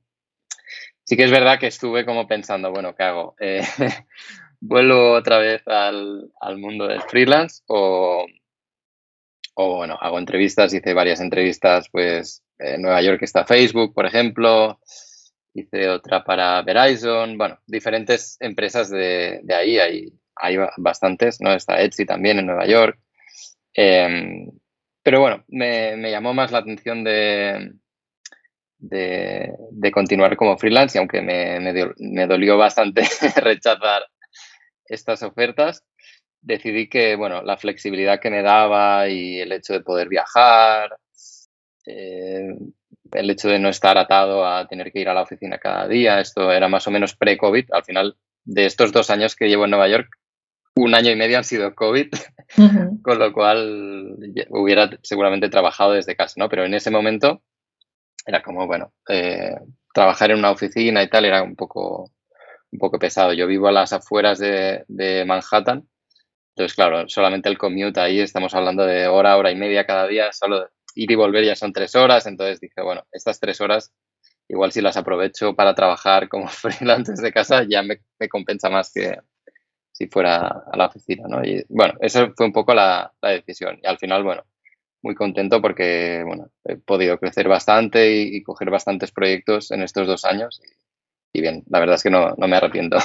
sí 1.04 1.16
que 1.16 1.24
es 1.24 1.30
verdad 1.30 1.58
que 1.58 1.66
estuve 1.68 2.04
como 2.04 2.26
pensando, 2.26 2.70
bueno, 2.70 2.94
¿qué 2.94 3.02
hago? 3.02 3.34
Eh, 3.40 3.62
¿Vuelvo 4.60 5.12
otra 5.12 5.38
vez 5.38 5.62
al, 5.66 6.30
mundo 6.56 6.86
del 6.88 7.02
freelance 7.02 7.62
o, 7.66 8.26
o, 9.54 9.76
bueno, 9.76 9.96
hago 10.00 10.18
entrevistas, 10.18 10.74
hice 10.74 10.94
varias 10.94 11.20
entrevistas, 11.20 11.88
pues 11.90 12.42
en 12.58 12.82
Nueva 12.82 13.02
York 13.02 13.22
está 13.22 13.44
Facebook, 13.44 13.94
por 13.94 14.06
ejemplo, 14.06 14.80
hice 15.54 15.88
otra 15.88 16.24
para 16.24 16.62
Verizon, 16.62 17.38
bueno, 17.38 17.58
diferentes 17.66 18.36
empresas 18.40 18.90
de, 18.90 19.40
de 19.42 19.54
ahí, 19.54 19.78
hay, 19.78 20.12
hay 20.36 20.56
bastantes, 20.76 21.40
¿no? 21.40 21.52
Está 21.52 21.80
Etsy 21.80 22.04
también 22.04 22.38
en 22.38 22.46
Nueva 22.46 22.66
York. 22.66 22.98
Em, 23.80 24.50
pero 25.04 25.20
bueno, 25.20 25.44
me, 25.46 26.10
llamó 26.10 26.34
más 26.34 26.50
la 26.50 26.58
atención 26.58 27.04
de, 27.04 27.74
de, 28.76 29.92
continuar 29.92 30.36
como 30.36 30.58
freelance 30.58 30.98
y 30.98 31.00
aunque 31.00 31.22
me, 31.22 31.60
me, 31.60 32.26
dolió 32.26 32.58
bastante 32.58 33.02
rechazar 33.36 34.02
estas 34.84 35.22
ofertas, 35.22 35.84
decidí 36.40 36.88
que, 36.88 37.14
bueno, 37.14 37.40
la 37.42 37.56
flexibilidad 37.56 38.18
que 38.18 38.30
me 38.30 38.42
daba 38.42 39.08
y 39.08 39.38
el 39.38 39.52
hecho 39.52 39.74
de 39.74 39.82
poder 39.82 40.08
viajar, 40.08 40.96
eh, 41.86 42.48
el 43.12 43.30
hecho 43.30 43.48
de 43.48 43.60
no 43.60 43.68
estar 43.68 43.96
atado 43.96 44.44
a 44.44 44.66
tener 44.66 44.90
que 44.90 44.98
ir 45.02 45.08
a 45.08 45.14
la 45.14 45.22
oficina 45.22 45.58
cada 45.58 45.86
día, 45.86 46.18
esto 46.18 46.50
era 46.50 46.66
más 46.66 46.88
o 46.88 46.90
menos 46.90 47.14
pre-COVID. 47.14 47.66
Al 47.70 47.84
final, 47.84 48.16
de 48.44 48.66
estos 48.66 48.90
dos 48.90 49.08
años 49.10 49.36
que 49.36 49.48
llevo 49.48 49.66
en 49.66 49.70
Nueva 49.70 49.86
York, 49.86 50.17
un 50.82 50.94
año 50.94 51.10
y 51.10 51.16
medio 51.16 51.38
han 51.38 51.44
sido 51.44 51.74
COVID, 51.74 52.08
con 53.02 53.18
lo 53.18 53.32
cual 53.32 54.16
hubiera 54.50 54.90
seguramente 55.02 55.48
trabajado 55.48 55.92
desde 55.92 56.16
casa, 56.16 56.34
¿no? 56.36 56.48
Pero 56.48 56.64
en 56.64 56.74
ese 56.74 56.90
momento 56.90 57.42
era 58.26 58.42
como, 58.42 58.66
bueno, 58.66 58.92
eh, 59.08 59.56
trabajar 59.92 60.30
en 60.30 60.38
una 60.38 60.50
oficina 60.50 61.02
y 61.02 61.08
tal 61.08 61.24
era 61.24 61.42
un 61.42 61.56
poco, 61.56 62.10
un 62.70 62.78
poco 62.78 62.98
pesado. 62.98 63.32
Yo 63.32 63.46
vivo 63.46 63.68
a 63.68 63.72
las 63.72 63.92
afueras 63.92 64.38
de, 64.38 64.84
de 64.88 65.24
Manhattan, 65.24 65.88
entonces, 66.54 66.74
claro, 66.74 67.08
solamente 67.08 67.48
el 67.48 67.56
commute 67.56 68.00
ahí 68.00 68.20
estamos 68.20 68.52
hablando 68.52 68.84
de 68.84 69.06
hora, 69.06 69.36
hora 69.36 69.52
y 69.52 69.56
media 69.56 69.86
cada 69.86 70.08
día, 70.08 70.32
solo 70.32 70.68
ir 70.96 71.10
y 71.10 71.14
volver 71.14 71.44
ya 71.44 71.54
son 71.54 71.72
tres 71.72 71.94
horas, 71.94 72.26
entonces 72.26 72.60
dije, 72.60 72.82
bueno, 72.82 73.04
estas 73.12 73.38
tres 73.38 73.60
horas 73.60 73.92
igual 74.48 74.72
si 74.72 74.80
las 74.80 74.96
aprovecho 74.96 75.54
para 75.54 75.74
trabajar 75.74 76.28
como 76.28 76.48
freelance 76.48 77.12
desde 77.12 77.32
casa 77.32 77.64
ya 77.68 77.82
me, 77.82 78.00
compensa 78.28 78.70
más 78.70 78.92
que 78.92 79.16
si 79.98 80.06
fuera 80.06 80.62
a 80.70 80.76
la 80.76 80.86
oficina, 80.86 81.24
¿no? 81.26 81.44
Y 81.44 81.64
bueno, 81.68 81.94
esa 82.00 82.30
fue 82.36 82.46
un 82.46 82.52
poco 82.52 82.72
la, 82.72 83.12
decisión. 83.20 83.80
Y 83.82 83.86
al 83.88 83.98
final, 83.98 84.22
bueno, 84.22 84.44
muy 85.02 85.16
contento 85.16 85.60
porque, 85.60 86.22
bueno, 86.24 86.50
he 86.64 86.76
podido 86.76 87.18
crecer 87.18 87.48
bastante 87.48 88.22
y, 88.22 88.40
coger 88.44 88.70
bastantes 88.70 89.10
proyectos 89.10 89.72
en 89.72 89.82
estos 89.82 90.06
dos 90.06 90.24
años. 90.24 90.60
Y, 91.32 91.40
bien, 91.40 91.64
la 91.68 91.80
verdad 91.80 91.96
es 91.96 92.04
que 92.04 92.10
no, 92.10 92.32
me 92.36 92.56
arrepiento. 92.56 92.98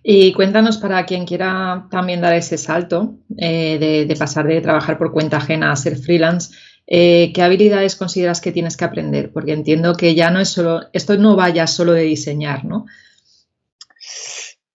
Y 0.00 0.32
cuéntanos 0.32 0.78
para 0.78 1.04
quien 1.04 1.26
quiera 1.26 1.88
también 1.90 2.20
dar 2.20 2.32
ese 2.32 2.56
salto 2.56 3.16
eh, 3.36 3.78
de, 3.78 4.06
de, 4.06 4.16
pasar 4.16 4.46
de 4.46 4.60
trabajar 4.60 4.96
por 4.96 5.12
cuenta 5.12 5.38
ajena 5.38 5.72
a 5.72 5.76
ser 5.76 5.96
freelance, 5.96 6.54
eh, 6.86 7.32
¿qué 7.34 7.42
habilidades 7.42 7.96
consideras 7.96 8.40
que 8.40 8.52
tienes 8.52 8.76
que 8.76 8.84
aprender? 8.84 9.32
Porque 9.32 9.52
entiendo 9.52 9.94
que 9.94 10.14
ya 10.14 10.30
no 10.30 10.40
es 10.40 10.50
solo, 10.50 10.82
esto 10.92 11.18
no 11.18 11.36
vaya 11.36 11.66
solo 11.66 11.92
de 11.92 12.02
diseñar, 12.02 12.64
¿no? 12.64 12.86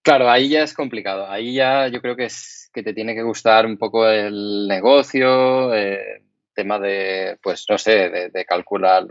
Claro, 0.03 0.29
ahí 0.29 0.49
ya 0.49 0.63
es 0.63 0.73
complicado. 0.73 1.29
Ahí 1.29 1.53
ya 1.55 1.87
yo 1.87 2.01
creo 2.01 2.15
que 2.17 2.25
es 2.25 2.69
que 2.73 2.83
te 2.83 2.93
tiene 2.93 3.15
que 3.15 3.23
gustar 3.23 3.65
un 3.65 3.77
poco 3.77 4.07
el 4.07 4.67
negocio, 4.67 5.73
eh, 5.73 6.23
tema 6.53 6.77
de, 6.79 7.37
pues 7.41 7.65
no 7.69 7.77
sé, 7.77 8.09
de, 8.09 8.45
calcular 8.45 9.07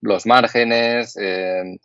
los 0.00 0.26
márgenes, 0.26 1.16
eh, 1.20 1.78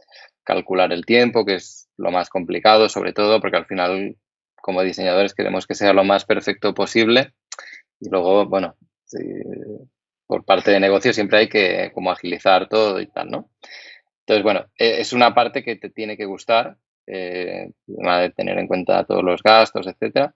calcular 0.44 0.92
el 0.92 1.06
tiempo, 1.06 1.46
que 1.46 1.56
es 1.56 1.90
lo 1.98 2.12
más 2.12 2.30
complicado, 2.30 2.90
sobre 2.90 3.14
todo, 3.14 3.40
porque 3.40 3.58
al 3.58 3.66
final, 3.66 4.18
como 4.62 4.82
diseñadores, 4.84 5.34
queremos 5.34 5.66
que 5.66 5.76
sea 5.76 5.94
lo 5.94 6.04
más 6.04 6.26
perfecto 6.26 6.74
posible. 6.74 7.34
Y 8.00 8.10
luego, 8.10 8.46
bueno, 8.46 8.76
por 10.28 10.46
parte 10.46 10.72
de 10.72 10.80
negocio 10.80 11.14
siempre 11.14 11.40
hay 11.40 11.50
que 11.50 11.92
como 11.94 12.12
agilizar 12.12 12.68
todo 12.68 13.00
y 13.00 13.08
tal, 13.08 13.32
¿no? 13.32 13.50
Entonces, 14.22 14.44
bueno, 14.44 14.66
e, 14.78 15.02
es 15.02 15.14
una 15.14 15.34
parte 15.34 15.64
que 15.64 15.76
te 15.76 15.90
tiene 15.90 16.18
que 16.18 16.26
gustar, 16.26 16.78
eh, 17.10 17.72
de 17.86 18.30
tener 18.36 18.58
en 18.60 18.68
cuenta 18.68 19.04
todos 19.04 19.24
los 19.24 19.42
gastos, 19.42 19.88
etcétera. 19.88 20.34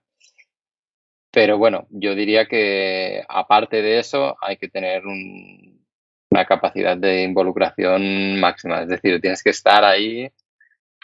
Pero 1.32 1.58
bueno, 1.58 1.88
yo 1.90 2.16
diría 2.16 2.48
que 2.48 3.24
aparte 3.28 3.82
de 3.82 4.00
eso 4.00 4.36
hay 4.42 4.58
que 4.58 4.70
tener 4.70 5.04
una 5.06 6.46
capacidad 6.46 6.96
de 6.98 7.24
involucración 7.24 8.40
máxima, 8.40 8.84
es 8.84 8.90
decir, 8.90 9.20
tienes 9.20 9.42
que 9.44 9.50
estar 9.50 9.84
ahí 9.84 10.32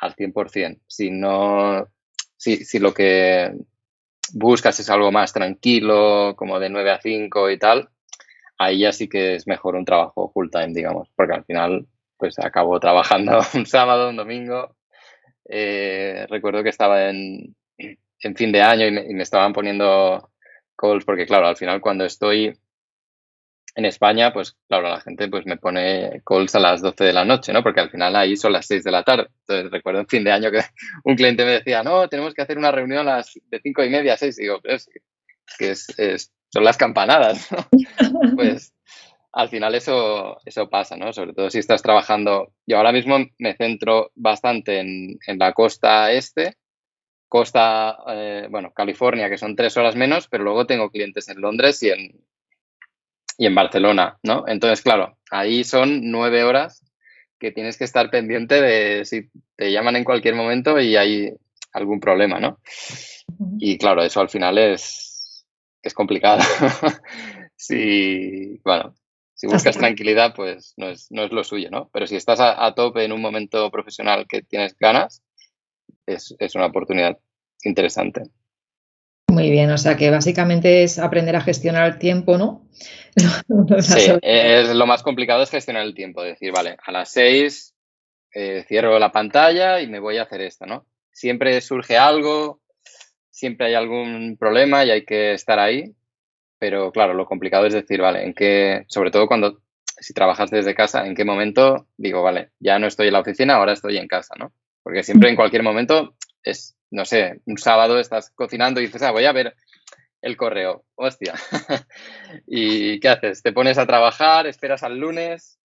al 0.02 0.16
100%. 0.16 0.82
Si 0.88 1.10
no, 1.12 1.88
si, 2.38 2.58
si 2.66 2.80
lo 2.80 2.94
que 2.94 3.54
buscas 4.34 4.80
es 4.80 4.90
algo 4.90 5.12
más 5.12 5.34
tranquilo, 5.34 6.36
como 6.36 6.60
de 6.60 6.70
9 6.70 6.92
a 6.92 7.02
5 7.02 7.50
y 7.50 7.58
tal, 7.58 7.90
ahí 8.58 8.80
ya 8.80 8.92
sí 8.92 9.08
que 9.08 9.36
es 9.36 9.48
mejor 9.48 9.76
un 9.76 9.86
trabajo 9.86 10.32
full 10.32 10.50
time, 10.52 10.74
digamos, 10.74 11.10
porque 11.16 11.34
al 11.34 11.46
final 11.46 11.88
pues 12.18 12.38
acabo 12.38 12.80
trabajando 12.80 13.40
un 13.56 13.66
sábado, 13.66 14.10
un 14.10 14.18
domingo. 14.18 14.76
Eh, 15.52 16.28
recuerdo 16.30 16.64
que 16.64 16.70
estaba 16.70 17.10
en, 17.10 17.56
en, 17.78 18.36
fin 18.36 18.52
de 18.52 18.62
año 18.62 18.86
y 18.86 18.92
me, 18.92 19.24
estaban 19.24 19.52
poniendo 19.52 20.32
calls 20.78 21.04
porque 21.06 21.26
claro, 21.26 21.48
al 21.48 21.58
final 21.58 21.82
cuando 21.82 22.06
estoy 22.06 22.54
en 23.76 23.86
España, 23.86 24.32
pues 24.32 24.56
claro, 24.68 24.90
la 24.90 25.02
gente 25.02 25.28
pues 25.28 25.46
me 25.46 25.58
pone 25.58 26.22
calls 26.26 26.54
a 26.56 26.60
las 26.60 26.82
12 26.82 27.04
de 27.04 27.14
la 27.14 27.26
noche, 27.26 27.52
¿no? 27.52 27.64
Porque 27.64 27.80
al 27.80 27.90
final 27.90 28.16
ahí 28.16 28.38
son 28.38 28.54
las 28.54 28.68
6 28.68 28.84
de 28.84 28.92
la 28.92 29.04
tarde. 29.04 29.28
Entonces 29.42 29.72
recuerdo 29.72 30.02
en 30.02 30.08
fin 30.08 30.24
de 30.24 30.32
año 30.32 30.52
que 30.52 30.62
un 31.04 31.16
cliente 31.16 31.46
me 31.46 31.52
decía, 31.52 31.84
no, 31.84 32.08
tenemos 32.08 32.34
que 32.34 32.44
hacer 32.44 32.58
una 32.58 32.72
reunión 32.72 33.08
a 33.08 33.18
las 33.18 33.34
de 33.50 33.60
5 33.60 33.84
y 33.84 33.90
media 33.90 34.14
a 34.14 34.18
6. 34.18 34.38
Y 34.38 34.42
digo, 34.44 34.60
pero 34.62 34.76
es, 34.76 34.90
que 35.58 35.72
es 35.72 36.32
son 36.52 36.64
las 36.64 36.78
campanadas, 36.78 37.48
pues 38.36 38.74
al 39.32 39.50
final 39.50 39.76
eso, 39.76 40.38
eso 40.46 40.70
pasa, 40.70 40.98
¿no? 40.98 41.14
Sobre 41.14 41.34
todo 41.34 41.50
si 41.50 41.60
estás 41.60 41.82
trabajando. 41.82 42.54
Yo 42.66 42.78
ahora 42.78 42.92
mismo 42.92 43.18
me 43.38 43.56
centro 43.56 44.12
bastante 44.16 44.80
en, 44.80 45.20
la 45.38 45.54
costa 45.54 46.12
este, 46.12 46.56
costa, 47.28 47.98
eh, 48.08 48.48
bueno, 48.50 48.72
California, 48.74 49.30
que 49.30 49.38
son 49.38 49.56
tres 49.56 49.78
horas 49.78 49.96
menos, 49.96 50.28
pero 50.28 50.44
luego 50.44 50.66
tengo 50.66 50.90
clientes 50.90 51.30
en 51.30 51.42
Londres 51.42 51.82
y 51.84 51.90
en, 51.90 52.20
y 53.38 53.46
en 53.46 53.56
Barcelona, 53.56 54.18
¿no? 54.24 54.46
Entonces, 54.48 54.82
claro, 54.82 55.18
ahí 55.30 55.64
son 55.64 56.12
nueve 56.12 56.44
horas 56.44 56.84
que 57.40 57.52
tienes 57.52 57.78
que 57.78 57.86
estar 57.86 58.10
pendiente 58.10 58.62
de 58.62 59.06
si 59.06 59.30
te 59.56 59.72
llaman 59.72 59.96
en 59.96 60.04
cualquier 60.04 60.36
momento 60.36 60.80
y 60.80 60.98
hay 60.98 61.34
algún 61.72 62.00
problema, 62.00 62.40
¿no? 62.40 62.60
Y 63.60 63.78
claro, 63.78 64.04
eso 64.04 64.20
al 64.20 64.30
final 64.30 64.58
es, 64.58 65.46
es 65.84 65.94
complicado. 65.94 66.42
si, 67.56 68.60
bueno, 68.64 68.96
si 69.40 69.48
buscas 69.48 69.78
tranquilidad, 69.78 70.34
pues 70.36 70.74
no 70.76 70.90
es, 70.90 71.10
no 71.12 71.24
es 71.24 71.32
lo 71.32 71.46
suyo, 71.46 71.70
¿no? 71.72 71.90
Pero 71.94 72.06
si 72.06 72.18
estás 72.18 72.42
a, 72.42 72.74
tope 72.76 73.06
en 73.06 73.14
un 73.14 73.22
momento 73.22 73.72
profesional 73.72 74.26
que 74.28 74.42
tienes 74.42 74.76
ganas, 74.78 75.24
es, 76.06 76.36
una 76.56 76.66
oportunidad 76.66 77.18
interesante. 77.64 78.24
Muy 79.30 79.50
bien, 79.50 79.72
o 79.72 79.78
sea 79.78 79.96
que 79.96 80.10
básicamente 80.10 80.84
es 80.84 81.00
aprender 81.00 81.38
a 81.38 81.42
gestionar 81.42 81.90
el 81.90 82.00
tiempo, 82.00 82.38
¿no? 82.38 82.68
sí, 83.80 84.12
es, 84.22 84.76
lo 84.76 84.86
más 84.86 85.04
complicado 85.04 85.42
es 85.42 85.50
gestionar 85.50 85.84
el 85.84 85.96
tiempo, 85.96 86.22
decir, 86.22 86.52
vale, 86.52 86.76
a 86.86 86.92
las 86.92 87.10
seis 87.10 87.74
eh, 88.34 88.66
cierro 88.68 89.00
la 89.00 89.14
pantalla 89.14 89.80
y 89.80 89.88
me 89.88 90.00
voy 90.00 90.18
a 90.18 90.24
hacer 90.24 90.42
esto, 90.42 90.66
¿no? 90.66 90.86
Siempre 91.14 91.62
surge 91.62 91.98
algo, 91.98 92.60
siempre 93.30 93.68
hay 93.68 93.76
algún 93.76 94.36
problema 94.38 94.84
y 94.84 94.92
hay 94.92 95.06
que 95.06 95.32
estar 95.32 95.60
ahí, 95.60 95.94
pero 96.60 96.92
claro, 96.92 97.14
lo 97.14 97.26
complicado 97.26 97.66
es 97.66 97.74
decir, 97.74 98.02
vale, 98.02 98.24
en 98.24 98.34
qué, 98.34 98.86
sobre 98.88 99.12
todo 99.12 99.28
cuando, 99.28 99.62
si 99.98 100.14
trabajas 100.14 100.52
desde 100.52 100.76
casa, 100.76 101.08
en 101.08 101.16
qué 101.16 101.26
momento 101.26 101.88
digo, 101.98 102.22
vale, 102.22 102.50
ya 102.60 102.78
no 102.78 102.88
estoy 102.88 103.08
en 103.08 103.14
la 103.14 103.22
oficina, 103.22 103.56
ahora 103.56 103.74
estoy 103.74 103.98
en 103.98 104.08
casa, 104.08 104.36
¿no? 104.38 104.52
Porque 104.84 105.04
siempre 105.04 105.30
en 105.30 105.36
cualquier 105.36 105.64
momento 105.64 106.16
es, 106.44 106.76
no 106.92 107.06
sé, 107.06 107.42
un 107.46 107.58
sábado 107.58 108.00
estás 108.00 108.30
cocinando 108.32 108.80
y 108.80 108.86
dices, 108.86 109.02
ah, 109.02 109.12
voy 109.12 109.26
a 109.26 109.32
ver 109.32 109.56
el 110.22 110.36
correo, 110.36 110.84
hostia. 110.96 111.34
¿Y 112.48 113.00
qué 113.00 113.10
haces? 113.10 113.42
¿Te 113.42 113.54
pones 113.54 113.78
a 113.78 113.86
trabajar? 113.86 114.48
¿Esperas 114.48 114.84
al 114.84 114.98
lunes? 114.98 115.58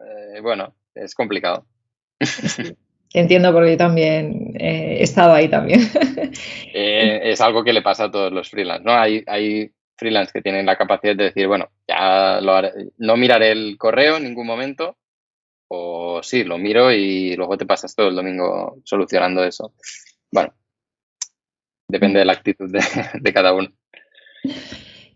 Eh, 0.00 0.40
bueno, 0.40 0.74
es 0.94 1.14
complicado. 1.14 1.66
Entiendo 3.14 3.52
porque 3.52 3.72
yo 3.72 3.76
también 3.78 4.54
he 4.58 5.02
estado 5.02 5.34
ahí 5.34 5.48
también. 5.48 5.80
Eh, 6.74 7.32
es 7.32 7.40
algo 7.40 7.64
que 7.64 7.72
le 7.72 7.82
pasa 7.82 8.04
a 8.04 8.10
todos 8.10 8.30
los 8.30 8.50
freelance, 8.50 8.84
¿no? 8.84 8.92
Hay, 8.92 9.24
hay 9.26 9.72
freelance 9.98 10.32
que 10.32 10.42
tienen 10.42 10.66
la 10.66 10.76
capacidad 10.76 11.16
de 11.16 11.24
decir, 11.24 11.46
bueno, 11.46 11.70
ya 11.86 12.40
lo 12.40 12.60
no 12.98 13.16
miraré 13.16 13.52
el 13.52 13.76
correo 13.76 14.16
en 14.16 14.24
ningún 14.24 14.46
momento, 14.46 14.96
o 15.68 16.22
sí, 16.22 16.44
lo 16.44 16.56
miro 16.56 16.90
y 16.92 17.36
luego 17.36 17.58
te 17.58 17.66
pasas 17.66 17.94
todo 17.94 18.08
el 18.08 18.16
domingo 18.16 18.78
solucionando 18.84 19.44
eso. 19.44 19.74
Bueno, 20.30 20.54
depende 21.88 22.20
de 22.20 22.24
la 22.24 22.32
actitud 22.32 22.70
de 22.70 23.32
cada 23.34 23.52
uno. 23.52 23.68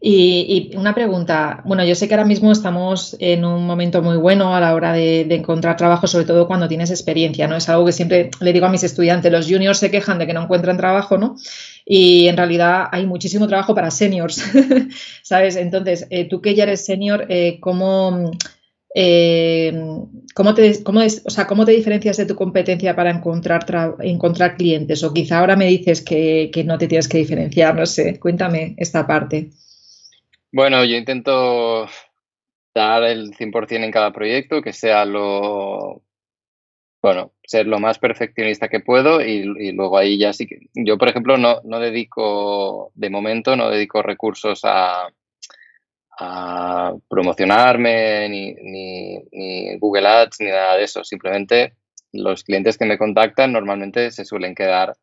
Y, 0.04 0.72
una 0.74 0.96
pregunta, 0.96 1.62
bueno, 1.64 1.84
yo 1.84 1.94
sé 1.94 2.08
que 2.08 2.14
ahora 2.14 2.26
mismo 2.26 2.50
estamos 2.50 3.16
en 3.20 3.44
un 3.44 3.64
momento 3.64 4.02
muy 4.02 4.16
bueno 4.16 4.56
a 4.56 4.58
la 4.60 4.74
hora 4.74 4.92
de, 4.92 5.20
encontrar 5.32 5.76
trabajo, 5.76 6.08
sobre 6.08 6.24
todo 6.24 6.48
cuando 6.48 6.66
tienes 6.66 6.90
experiencia, 6.90 7.46
¿no? 7.46 7.54
Es 7.54 7.68
algo 7.68 7.86
que 7.86 7.92
siempre 7.92 8.32
le 8.40 8.52
digo 8.52 8.66
a 8.66 8.68
mis 8.68 8.82
estudiantes, 8.82 9.30
los 9.30 9.46
juniors 9.48 9.78
se 9.78 9.92
quejan 9.92 10.18
de 10.18 10.26
que 10.26 10.32
no 10.32 10.42
encuentran 10.42 10.76
trabajo, 10.76 11.18
¿no? 11.18 11.36
Y 11.84 12.26
en 12.26 12.36
realidad 12.36 12.86
hay 12.90 13.06
muchísimo 13.06 13.46
trabajo 13.46 13.76
para 13.76 13.92
seniors, 13.92 14.42
¿sabes? 15.22 15.54
Entonces, 15.54 16.08
eh, 16.10 16.24
tú 16.28 16.40
que 16.40 16.56
ya 16.56 16.64
eres 16.64 16.84
senior, 16.84 17.26
eh, 17.28 17.58
¿cómo, 17.60 18.32
eh, 18.96 19.72
¿cómo, 20.34 20.54
te, 20.54 20.82
o 21.24 21.30
sea, 21.30 21.46
¿cómo 21.46 21.64
te 21.64 21.70
diferencias 21.72 22.16
de 22.16 22.26
tu 22.26 22.34
competencia 22.34 22.96
para 22.96 23.10
encontrar, 23.12 23.64
encontrar 24.00 24.56
clientes? 24.56 25.04
O 25.04 25.14
quizá 25.14 25.38
ahora 25.38 25.54
me 25.54 25.66
dices 25.66 26.02
que 26.02 26.50
no 26.66 26.76
te 26.76 26.88
tienes 26.88 27.06
que 27.06 27.18
diferenciar, 27.18 27.76
no 27.76 27.86
sé, 27.86 28.18
cuéntame 28.18 28.74
esta 28.78 29.06
parte. 29.06 29.52
Bueno, 30.52 30.84
yo 30.84 30.96
intento 30.96 31.86
dar 32.74 33.04
el 33.04 33.34
100% 33.34 33.84
en 33.84 33.90
cada 33.90 34.12
proyecto, 34.12 34.60
que 34.60 34.74
sea 34.74 35.06
lo, 35.06 36.02
bueno, 37.02 37.32
ser 37.42 37.66
lo 37.66 37.80
más 37.80 37.98
perfeccionista 37.98 38.68
que 38.68 38.80
puedo 38.80 39.20
y, 39.20 39.72
luego 39.72 39.98
ahí 39.98 40.18
ya 40.18 40.32
sí 40.32 40.46
que, 40.46 40.68
yo 40.74 40.98
por 40.98 41.08
ejemplo 41.08 41.38
no, 41.38 41.60
no 41.64 41.80
dedico, 41.80 42.92
de 42.94 43.10
momento 43.10 43.56
no 43.56 43.70
dedico 43.70 44.02
recursos 44.02 44.60
a, 44.64 45.08
a 46.18 46.92
promocionarme, 47.08 48.28
ni, 48.28 48.52
ni, 48.54 49.18
ni, 49.32 49.78
Google 49.78 50.06
Ads, 50.06 50.40
ni 50.40 50.46
nada 50.48 50.76
de 50.76 50.84
eso. 50.84 51.02
Simplemente 51.02 51.74
los 52.12 52.44
clientes 52.44 52.76
que 52.76 52.84
me 52.84 52.98
contactan 52.98 53.52
normalmente 53.52 54.10
se 54.10 54.24
suelen 54.24 54.54
quedar 54.54 54.96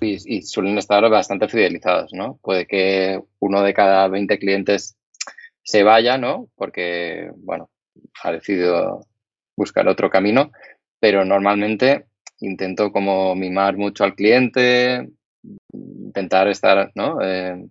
y, 0.00 0.42
suelen 0.42 0.78
estar 0.78 1.08
bastante 1.08 1.48
fidelizados, 1.48 2.12
¿no? 2.12 2.38
Puede 2.42 2.66
que 2.66 3.20
uno 3.40 3.62
de 3.62 3.74
cada 3.74 4.08
20 4.08 4.38
clientes 4.38 4.96
se 5.62 5.82
vaya, 5.82 6.18
¿no? 6.18 6.48
Porque, 6.54 7.30
bueno, 7.36 7.70
ha 8.22 8.32
decidido 8.32 9.00
buscar 9.56 9.88
otro 9.88 10.10
camino, 10.10 10.52
pero 11.00 11.24
normalmente 11.24 12.06
intento 12.40 12.92
como 12.92 13.34
mimar 13.34 13.76
mucho 13.76 14.04
al 14.04 14.14
cliente, 14.14 15.08
intentar 15.72 16.48
estar, 16.48 16.92
¿no? 16.94 17.18
Eh, 17.22 17.66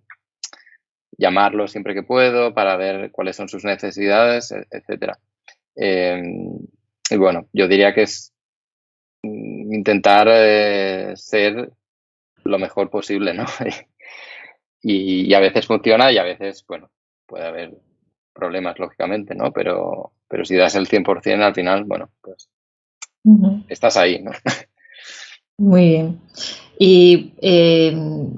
llamarlo 1.18 1.68
siempre 1.68 1.94
que 1.94 2.02
puedo 2.02 2.52
para 2.52 2.76
ver 2.76 3.10
cuáles 3.12 3.36
son 3.36 3.48
sus 3.48 3.64
necesidades, 3.64 4.50
e-, 4.50 4.66
etcétera. 4.70 5.18
Em, 5.76 6.58
y 7.10 7.16
bueno, 7.16 7.48
yo 7.52 7.68
diría 7.68 7.94
que 7.94 8.02
es 8.02 8.32
mm, 9.22 9.72
intentar 9.74 10.28
eh, 10.30 11.12
ser 11.16 11.70
lo 12.48 12.58
mejor 12.58 12.90
posible, 12.90 13.34
¿no? 13.34 13.44
y, 14.82 15.32
a 15.34 15.40
veces 15.40 15.66
funciona 15.66 16.12
y 16.12 16.18
a 16.18 16.22
veces, 16.22 16.64
bueno, 16.66 16.90
puede 17.26 17.46
haber 17.46 17.74
problemas, 18.32 18.78
lógicamente, 18.78 19.34
¿no? 19.34 19.52
Pero, 19.52 20.12
pero 20.28 20.44
si 20.44 20.56
das 20.56 20.74
el 20.74 20.88
100% 20.88 21.42
al 21.42 21.54
final, 21.54 21.84
bueno, 21.84 22.10
pues 22.20 22.48
estás 23.68 23.96
ahí, 23.96 24.22
¿no? 24.22 24.32
Muy 25.58 25.88
bien. 25.88 26.20
Y 26.78 27.32
em, 27.40 28.34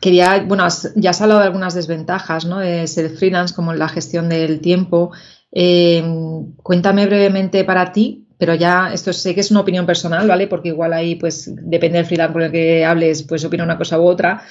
quería, 0.00 0.44
bueno, 0.46 0.66
ya 0.96 1.10
has 1.10 1.22
hablado 1.22 1.40
de 1.40 1.46
algunas 1.46 1.74
desventajas, 1.74 2.44
¿no? 2.44 2.58
De 2.58 2.86
ser 2.86 3.10
freelance, 3.10 3.54
como 3.54 3.72
la 3.72 3.88
gestión 3.88 4.28
del 4.28 4.60
tiempo. 4.60 5.12
Em, 5.52 6.52
cuéntame 6.62 7.06
brevemente 7.06 7.64
para 7.64 7.92
ti, 7.92 8.25
pero 8.38 8.54
ya 8.54 8.92
esto 8.92 9.12
sé 9.12 9.34
que 9.34 9.40
es 9.40 9.50
una 9.50 9.60
opinión 9.60 9.86
personal, 9.86 10.28
¿vale? 10.28 10.46
Porque 10.46 10.68
igual 10.68 10.92
ahí, 10.92 11.14
pues, 11.14 11.50
depende 11.54 11.98
del 11.98 12.06
freelance 12.06 12.32
con 12.32 12.42
el 12.42 12.52
que 12.52 12.84
hables, 12.84 13.22
pues 13.22 13.44
opina 13.44 13.64
una 13.64 13.78
cosa 13.78 14.00
u 14.00 14.04
otra. 14.04 14.42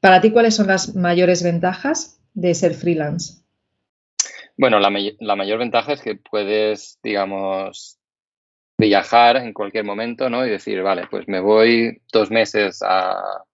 Para 0.00 0.20
ti, 0.20 0.30
¿cuáles 0.30 0.56
son 0.56 0.66
las 0.66 0.94
mayores 0.96 1.42
ventajas 1.42 2.20
de 2.34 2.54
ser 2.54 2.74
freelance? 2.74 3.42
Bueno, 4.56 4.80
la, 4.80 4.90
la 5.20 5.36
mayor 5.36 5.58
ventaja 5.58 5.92
es 5.92 6.02
que 6.02 6.16
puedes, 6.16 6.98
digamos, 7.02 7.98
viajar 8.78 9.36
en 9.36 9.52
cualquier 9.52 9.84
momento, 9.84 10.28
¿no? 10.28 10.44
Y 10.44 10.50
decir, 10.50 10.82
vale, 10.82 11.06
pues 11.10 11.28
me 11.28 11.40
voy 11.40 12.02
dos 12.12 12.30
meses 12.30 12.82
a, 12.82 13.44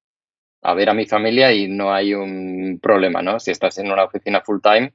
a 0.63 0.75
ver 0.75 0.91
a 0.91 0.95
mi 0.95 1.07
familia 1.07 1.53
y 1.53 1.69
no 1.69 1.93
hay 1.93 2.15
un 2.15 2.79
problema, 2.83 3.23
¿no? 3.23 3.39
Si 3.39 3.51
estás 3.51 3.79
en 3.79 3.93
una 3.93 4.05
oficina 4.05 4.41
full 4.41 4.61
time, 4.63 4.93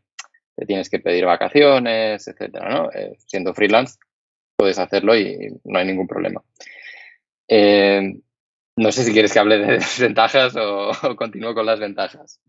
te 0.56 0.65
tienes 0.65 0.89
que 0.89 1.00
pedir 1.00 1.25
vacaciones, 1.25 2.27
etcétera, 2.27 2.70
¿no? 2.70 2.92
Eh, 2.92 3.15
siendo 3.25 3.53
freelance, 3.53 3.98
puedes 4.63 4.79
hacerlo 4.79 5.13
y 5.13 5.60
no 5.65 5.77
hay 5.77 5.86
ningún 5.86 6.08
problema. 6.08 6.41
Eh, 7.50 8.13
no 8.77 8.91
sé 8.93 9.03
si 9.03 9.12
quieres 9.12 9.34
que 9.34 9.39
hable 9.39 9.58
de 9.58 9.65
desventajas 9.74 10.55
o, 10.55 10.93
continúo 11.17 11.53
con 11.53 11.65
las 11.65 11.82
ventajas. 11.82 12.39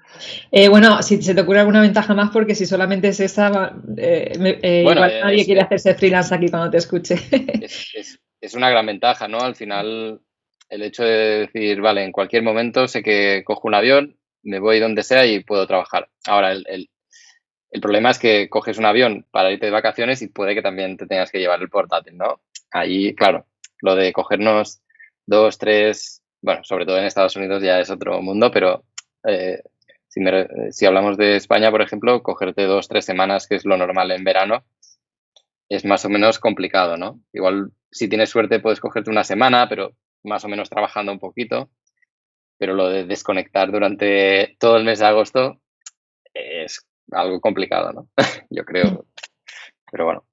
Eh, 0.52 0.68
bueno, 0.68 1.02
si 1.02 1.20
se 1.20 1.34
te 1.34 1.40
ocurre 1.40 1.58
alguna 1.58 1.80
ventaja 1.80 2.14
más, 2.14 2.30
porque 2.30 2.54
si 2.54 2.66
solamente 2.66 3.08
es 3.08 3.18
esa, 3.18 3.50
bueno, 3.50 5.00
nadie 5.00 5.44
quiere 5.44 5.62
hacerse 5.62 5.96
freelance 5.96 6.32
aquí 6.32 6.48
cuando 6.48 6.70
te 6.70 6.76
escuche. 6.76 7.16
es, 8.40 8.54
una 8.54 8.70
gran 8.70 8.86
ventaja, 8.86 9.26
¿no? 9.26 9.40
Al 9.40 9.56
final 9.56 10.20
el 10.68 10.82
hecho 10.82 11.02
de 11.02 11.48
decir, 11.52 11.80
vale, 11.80 12.04
en 12.04 12.12
cualquier 12.12 12.44
momento 12.44 12.86
sé 12.86 13.02
que 13.02 13.42
cojo 13.44 13.66
un 13.66 13.74
avión, 13.74 14.16
me 14.44 14.60
voy 14.60 14.78
donde 14.78 15.02
sea 15.02 15.26
y 15.26 15.42
puedo 15.42 15.66
trabajar. 15.66 16.08
Ahora, 16.28 16.52
el, 16.52 16.88
problema 17.80 18.10
es 18.10 18.18
que 18.18 18.48
coges 18.48 18.78
un 18.78 18.86
avión 18.86 19.26
para 19.30 19.50
irte 19.50 19.66
de 19.66 19.72
vacaciones 19.72 20.22
y 20.22 20.28
puede 20.28 20.54
que 20.54 20.62
también 20.62 20.96
te 20.96 21.06
tengas 21.06 21.30
que 21.30 21.40
llevar 21.40 21.60
el 21.60 21.68
portátil, 21.68 22.16
¿no? 22.16 22.40
Ahí, 22.70 23.14
claro, 23.14 23.46
lo 23.80 23.96
de 23.96 24.12
cogernos 24.12 24.80
dos, 25.26 25.58
tres, 25.58 26.22
bueno, 26.40 26.62
sobre 26.64 26.86
todo 26.86 26.98
en 26.98 27.04
Estados 27.04 27.36
Unidos 27.36 27.62
ya 27.62 27.80
es 27.80 27.90
otro 27.90 28.20
mundo, 28.22 28.50
pero 28.50 28.84
eh, 29.26 29.62
si, 30.06 30.20
si, 30.70 30.86
hablamos 30.86 31.16
de 31.16 31.36
España, 31.36 31.70
por 31.70 31.82
ejemplo, 31.82 32.22
cogerte 32.22 32.64
dos, 32.64 32.88
tres 32.88 33.04
semanas, 33.04 33.48
que 33.48 33.56
es 33.56 33.64
lo 33.64 33.76
normal 33.76 34.10
en 34.12 34.24
verano, 34.24 34.64
es 35.68 35.84
más 35.84 36.04
o 36.04 36.08
menos 36.08 36.38
complicado, 36.38 36.96
¿no? 36.96 37.20
Igual, 37.32 37.72
si 37.90 38.08
tienes 38.08 38.30
suerte, 38.30 38.60
puedes 38.60 38.80
cogerte 38.80 39.10
una 39.10 39.24
semana, 39.24 39.68
pero 39.68 39.96
más 40.22 40.44
o 40.44 40.48
menos 40.48 40.70
trabajando 40.70 41.10
un 41.12 41.18
poquito, 41.18 41.70
pero 42.58 42.74
lo 42.74 42.88
de 42.88 43.04
desconectar 43.04 43.72
durante 43.72 44.56
todo 44.58 44.76
el 44.76 44.84
mes 44.84 45.00
de 45.00 45.06
agosto 45.06 45.60
algo 47.10 47.40
complicado, 47.40 47.92
¿no? 47.92 48.08
Yo 48.50 48.64
creo. 48.64 49.06
Pero 49.90 50.04
bueno. 50.04 50.24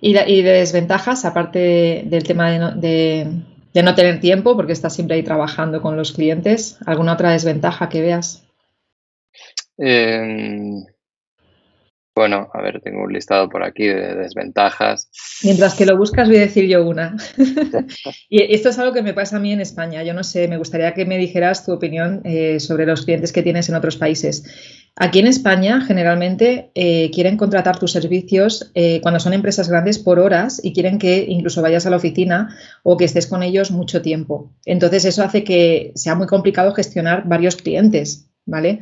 ¿Y 0.00 0.12
de, 0.14 0.42
desventajas, 0.42 1.24
aparte 1.24 2.02
del 2.06 2.24
tema 2.24 2.50
de 2.50 3.82
no, 3.82 3.94
tener 3.94 4.20
tiempo, 4.20 4.56
porque 4.56 4.72
estás 4.72 4.94
siempre 4.94 5.16
ahí 5.16 5.22
trabajando 5.22 5.80
con 5.80 5.96
los 5.96 6.12
clientes? 6.12 6.78
¿Alguna 6.86 7.12
otra 7.12 7.30
desventaja 7.30 7.88
que 7.88 8.00
veas? 8.00 8.44
Eh, 9.78 10.82
bueno, 12.14 12.50
a 12.52 12.60
ver, 12.60 12.80
tengo 12.82 13.04
un 13.04 13.12
listado 13.12 13.48
por 13.48 13.64
aquí 13.64 13.86
de 13.86 14.14
desventajas. 14.14 15.08
Mientras 15.44 15.74
que 15.74 15.86
lo 15.86 15.96
buscas, 15.96 16.28
voy 16.28 16.36
a 16.36 16.40
decir 16.40 16.66
yo 16.68 16.86
una. 16.86 17.16
y 18.28 18.54
esto 18.54 18.68
es 18.68 18.78
algo 18.78 18.92
que 18.92 19.02
me 19.02 19.14
pasa 19.14 19.36
a 19.36 19.40
mí 19.40 19.50
en 19.50 19.62
España. 19.62 20.02
Yo 20.02 20.12
no 20.12 20.22
sé, 20.22 20.46
me 20.46 20.58
gustaría 20.58 20.92
que 20.92 21.06
me 21.06 21.16
dijeras 21.16 21.64
tu 21.64 21.72
opinión 21.72 22.20
eh, 22.24 22.60
sobre 22.60 22.84
los 22.84 23.06
clientes 23.06 23.32
que 23.32 23.42
tienes 23.42 23.70
en 23.70 23.76
otros 23.76 23.96
países. 23.96 24.44
Aquí 24.96 25.20
en 25.20 25.26
España, 25.26 25.80
generalmente, 25.80 26.70
eh, 26.74 27.10
quieren 27.12 27.38
contratar 27.38 27.78
tus 27.78 27.92
servicios 27.92 28.70
eh, 28.74 29.00
cuando 29.00 29.20
son 29.20 29.32
empresas 29.32 29.68
grandes 29.68 29.98
por 29.98 30.18
horas 30.18 30.60
y 30.62 30.74
quieren 30.74 30.98
que 30.98 31.24
incluso 31.26 31.62
vayas 31.62 31.86
a 31.86 31.90
la 31.90 31.96
oficina 31.96 32.54
o 32.82 32.98
que 32.98 33.06
estés 33.06 33.26
con 33.26 33.42
ellos 33.42 33.70
mucho 33.70 34.02
tiempo. 34.02 34.52
Entonces, 34.66 35.06
eso 35.06 35.24
hace 35.24 35.44
que 35.44 35.92
sea 35.94 36.14
muy 36.14 36.26
complicado 36.26 36.74
gestionar 36.74 37.26
varios 37.26 37.56
clientes, 37.56 38.28
¿vale? 38.44 38.80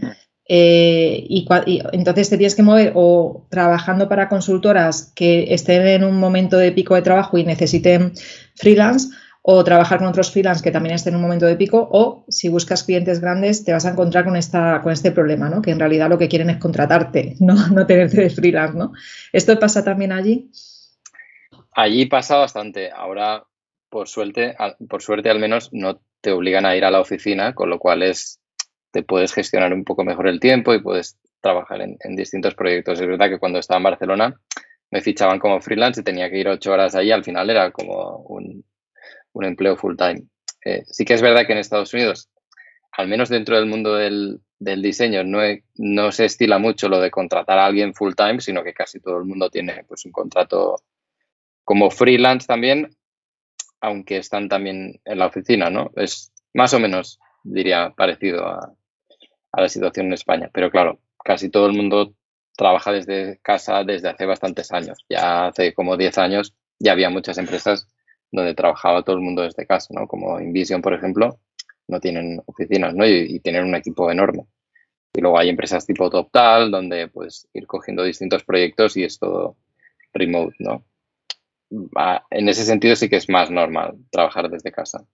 Eh, 0.53 1.27
y, 1.29 1.47
entonces 1.93 2.29
te 2.29 2.37
tienes 2.37 2.57
que 2.57 2.65
mover 2.65 2.91
o 2.97 3.47
trabajando 3.51 4.09
para 4.09 4.29
consultoras 4.29 5.13
que 5.15 5.55
estén 5.55 5.87
en 5.87 6.03
un 6.03 6.19
momento 6.19 6.57
de 6.59 6.73
pico 6.73 6.97
de 6.97 7.03
trabajo 7.03 7.39
y 7.39 7.45
necesiten 7.45 8.15
freelance 8.57 9.11
o 9.43 9.65
trabajar 9.65 9.99
con 9.99 10.09
otros 10.09 10.31
freelance 10.31 10.63
que 10.63 10.71
también 10.71 10.95
estén 10.95 11.15
en 11.15 11.17
un 11.17 11.23
momento 11.23 11.47
de 11.47 11.57
pico 11.57 11.89
o 11.91 12.25
si 12.29 12.49
buscas 12.49 12.85
clientes 12.85 13.21
grandes 13.21 13.65
te 13.65 13.73
vas 13.73 13.87
a 13.87 13.91
encontrar 13.91 14.25
con, 14.25 14.37
esta, 14.37 14.81
con 14.83 14.93
este 14.93 15.13
problema, 15.13 15.49
¿no? 15.49 15.63
que 15.63 15.71
en 15.71 15.79
realidad 15.79 16.11
lo 16.11 16.19
que 16.19 16.29
quieren 16.29 16.51
es 16.51 16.59
contratarte, 16.59 17.37
no, 17.41 17.55
no 17.69 17.87
tenerte 17.87 18.21
de 18.21 18.31
freelance. 18.31 18.77
¿no? 18.77 18.93
¿Esto 19.33 19.59
pasa 19.59 19.85
también 19.85 20.13
allí? 20.13 20.51
Allí 21.73 22.07
pasa 22.07 22.37
bastante. 22.37 22.91
Ahora, 22.91 23.45
por 23.89 24.09
suerte, 24.09 24.57
por 24.89 25.03
suerte 25.03 25.31
al 25.31 25.39
menos, 25.39 25.71
no 25.73 26.01
te 26.21 26.33
obligan 26.33 26.67
a 26.67 26.77
ir 26.77 26.85
a 26.85 26.91
la 26.91 27.01
oficina, 27.01 27.55
con 27.55 27.71
lo 27.71 27.79
cual 27.79 28.03
es 28.03 28.41
te 28.91 29.03
puedes 29.03 29.33
gestionar 29.33 29.73
un 29.73 29.85
poco 29.85 30.05
mejor 30.05 30.27
el 30.27 30.41
tiempo 30.41 30.75
y 30.75 30.83
puedes 30.83 31.17
trabajar 31.41 31.81
en, 31.81 32.17
distintos 32.17 32.55
proyectos. 32.55 33.01
Es 33.01 33.07
verdad 33.07 33.29
que 33.29 33.39
cuando 33.39 33.59
estaba 33.59 33.79
en 33.79 33.85
Barcelona 33.85 34.41
me 34.91 35.01
fichaban 35.01 35.39
como 35.39 35.61
freelance 35.61 36.01
y 36.01 36.05
tenía 36.05 36.29
que 36.29 36.39
ir 36.39 36.49
ocho 36.49 36.73
horas 36.73 36.95
allí, 36.95 37.13
al 37.13 37.25
final 37.25 37.49
era 37.49 37.71
como 37.71 38.17
un, 38.29 38.65
empleo 39.35 39.77
full 39.77 39.97
time. 39.97 40.25
Eh, 40.65 40.83
sí 40.87 41.05
que 41.05 41.15
es 41.15 41.23
verdad 41.23 41.47
que 41.47 41.53
en 41.53 41.59
Estados 41.59 41.93
Unidos, 41.95 42.29
al 42.93 43.09
menos 43.09 43.29
dentro 43.29 43.57
del 43.57 43.67
mundo 43.67 43.95
del, 43.95 44.41
diseño, 44.59 45.25
no, 45.25 45.41
no, 45.77 46.13
se 46.13 46.27
estila 46.27 46.59
mucho 46.59 46.89
lo 46.89 47.01
de 47.01 47.11
contratar 47.11 47.59
a 47.59 47.67
alguien 47.67 47.95
full 47.95 48.15
time, 48.15 48.41
sino 48.41 48.63
que 48.63 48.75
casi 48.75 49.01
todo 49.01 49.19
el 49.19 49.25
mundo 49.25 49.49
tiene 49.49 49.85
pues, 49.85 50.05
un 50.05 50.13
contrato 50.13 50.83
como 51.65 51.91
freelance 51.91 52.47
también, 52.47 52.97
aunque 53.81 54.19
están 54.19 54.49
también 54.49 55.01
en 55.05 55.19
la 55.19 55.27
oficina, 55.27 55.71
¿no? 55.71 55.93
Es 55.97 56.33
más 56.53 56.75
o 56.75 56.81
menos, 56.81 57.19
diría, 57.43 57.95
parecido 57.97 58.47
a, 58.47 58.75
a 59.53 59.61
la 59.61 59.69
situación 59.69 60.07
en 60.07 60.15
España. 60.15 60.51
Pero 60.53 60.71
claro, 60.71 61.01
casi 61.25 61.49
todo 61.49 61.67
el 61.67 61.77
mundo 61.77 62.15
trabaja 62.57 62.93
desde 62.93 63.39
casa 63.43 63.85
desde 63.85 64.11
hace 64.11 64.27
bastantes 64.27 64.73
años. 64.73 65.05
Ya 65.09 65.47
hace 65.47 65.73
como 65.73 65.97
10 65.97 66.19
años 66.19 66.55
ya 66.79 66.93
había 66.93 67.11
muchas 67.11 67.39
empresas 67.39 67.89
donde 68.33 68.55
trabajaba 68.55 69.03
todo 69.03 69.17
el 69.17 69.23
mundo 69.23 69.43
desde 69.43 69.67
casa, 69.67 69.93
¿no? 69.95 70.07
Como 70.07 70.41
Invision, 70.41 70.83
por 70.83 70.95
ejemplo, 70.95 71.39
no 71.89 72.01
tienen 72.01 72.41
oficinas, 72.47 72.95
¿no? 72.95 73.07
Y, 73.07 73.41
tienen 73.41 73.65
un 73.65 73.75
equipo 73.75 74.11
enorme. 74.11 74.47
Y 75.13 75.21
luego 75.21 75.39
hay 75.39 75.49
empresas 75.49 75.87
tipo 75.87 76.09
TopTal, 76.09 76.71
donde 76.71 77.09
pues 77.09 77.49
ir 77.53 77.67
cogiendo 77.67 78.05
distintos 78.05 78.45
proyectos 78.45 78.97
y 78.97 79.05
es 79.05 79.19
todo 79.19 79.57
remote, 80.13 80.55
¿no? 80.61 80.85
En 82.31 82.49
ese 82.49 82.65
sentido 82.65 82.97
sí 82.97 83.09
que 83.09 83.17
es 83.17 83.29
más 83.29 83.51
normal 83.51 83.97
trabajar 84.11 84.49
desde 84.49 84.73
casa. 84.73 85.05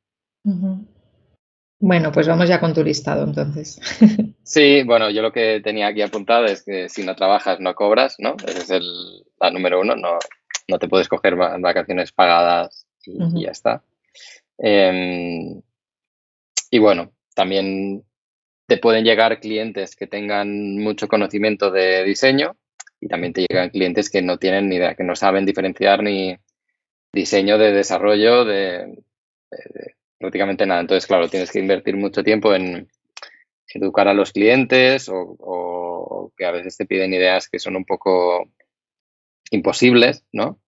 Bueno, 1.78 2.12
pues 2.12 2.26
vamos 2.28 2.48
ya 2.48 2.60
con 2.60 2.74
tu 2.74 2.82
listado 2.82 3.24
entonces. 3.24 3.80
Sí, 4.46 4.84
bueno, 4.84 5.10
yo 5.10 5.22
lo 5.22 5.32
que 5.32 5.60
tenía 5.60 5.88
aquí 5.88 6.02
apuntado 6.02 6.44
es 6.44 6.62
que 6.62 6.88
si 6.88 7.04
no 7.04 7.16
trabajas 7.16 7.58
no 7.58 7.74
cobras, 7.74 8.14
¿no? 8.20 8.36
Ese 8.46 8.58
es 8.58 8.70
el, 8.70 8.84
la 9.40 9.50
número 9.50 9.80
uno, 9.80 9.96
no, 9.96 10.20
no 10.68 10.78
te 10.78 10.86
puedes 10.86 11.08
coger 11.08 11.34
vacaciones 11.34 12.12
pagadas 12.12 12.85
y, 13.06 13.42
ya 13.42 13.50
está. 13.50 13.82
Em, 14.58 15.60
y 16.70 16.78
bueno, 16.78 17.12
también 17.34 18.04
te 18.66 18.78
pueden 18.78 19.04
llegar 19.04 19.40
clientes 19.40 19.96
que 19.96 20.06
tengan 20.06 20.78
mucho 20.78 21.08
conocimiento 21.08 21.70
de 21.70 22.04
diseño 22.04 22.56
y 23.00 23.08
también 23.08 23.32
te 23.32 23.46
llegan 23.48 23.70
clientes 23.70 24.10
que 24.10 24.22
no 24.22 24.38
tienen 24.38 24.68
ni 24.68 24.76
idea, 24.76 24.94
que 24.94 25.04
no 25.04 25.14
saben 25.14 25.46
diferenciar 25.46 26.02
ni 26.02 26.36
diseño 27.12 27.58
de 27.58 27.72
desarrollo 27.72 28.44
de 28.44 29.02
prácticamente 30.18 30.66
nada. 30.66 30.80
Entonces, 30.80 31.06
claro, 31.06 31.28
tienes 31.28 31.50
que 31.50 31.58
invertir 31.58 31.96
mucho 31.96 32.22
tiempo 32.22 32.54
en 32.54 32.88
educar 33.68 34.08
a 34.08 34.14
los 34.14 34.32
clientes 34.32 35.08
o, 35.10 36.32
que 36.36 36.44
a 36.44 36.50
veces 36.50 36.76
te 36.76 36.86
piden 36.86 37.14
ideas 37.14 37.48
que 37.48 37.58
son 37.58 37.76
un 37.76 37.84
poco 37.84 38.50
imposibles, 39.50 40.24
¿no? 40.32 40.58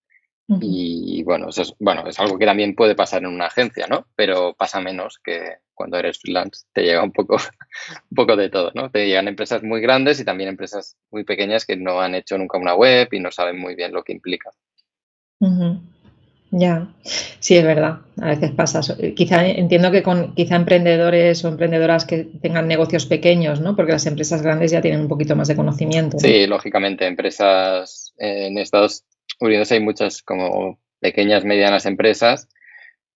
Y 0.48 1.22
bueno, 1.24 1.50
eso 1.50 1.60
es, 1.60 1.74
bueno, 1.78 2.06
es 2.06 2.18
algo 2.18 2.38
que 2.38 2.46
también 2.46 2.74
puede 2.74 2.94
pasar 2.94 3.22
en 3.22 3.28
una 3.28 3.46
agencia, 3.46 3.86
¿no? 3.86 4.06
Pero 4.16 4.54
pasa 4.54 4.80
menos 4.80 5.20
que 5.22 5.58
cuando 5.74 5.98
eres 5.98 6.18
freelance. 6.18 6.66
Te 6.72 6.82
llega 6.82 7.02
un 7.02 7.12
poco, 7.12 7.36
un 8.10 8.14
poco 8.14 8.36
de 8.36 8.48
todo, 8.48 8.72
¿no? 8.74 8.90
Te 8.90 9.06
llegan 9.06 9.28
empresas 9.28 9.62
muy 9.62 9.80
grandes 9.80 10.20
y 10.20 10.24
también 10.24 10.48
empresas 10.48 10.96
muy 11.10 11.24
pequeñas 11.24 11.66
que 11.66 11.76
no 11.76 12.00
han 12.00 12.14
hecho 12.14 12.38
nunca 12.38 12.58
una 12.58 12.74
web 12.74 13.08
y 13.12 13.20
no 13.20 13.30
saben 13.30 13.58
muy 13.58 13.74
bien 13.74 13.92
lo 13.92 14.02
que 14.02 14.12
implica. 14.12 14.50
Ya, 16.50 16.88
sí, 17.04 17.56
es 17.56 17.64
verdad. 17.64 18.00
A 18.20 18.28
veces 18.28 18.50
pasa. 18.52 18.80
Quizá 19.14 19.46
entiendo 19.46 19.90
que 19.90 20.02
con 20.02 20.34
quizá 20.34 20.56
emprendedores 20.56 21.44
o 21.44 21.48
emprendedoras 21.48 22.06
que 22.06 22.24
tengan 22.24 22.66
negocios 22.66 23.06
pequeños, 23.06 23.60
¿no? 23.60 23.76
Porque 23.76 23.92
las 23.92 24.06
empresas 24.06 24.42
grandes 24.42 24.70
ya 24.70 24.80
tienen 24.80 25.02
un 25.02 25.08
poquito 25.08 25.36
más 25.36 25.48
de 25.48 25.56
conocimiento. 25.56 26.18
Sí, 26.18 26.46
lógicamente. 26.46 27.06
Empresas 27.06 28.14
en 28.16 28.56
Estados 28.58 29.04
Unidos 29.40 29.70
hay 29.72 29.80
muchas 29.80 30.22
como 30.22 30.80
pequeñas, 31.00 31.44
medianas 31.44 31.86
empresas 31.86 32.48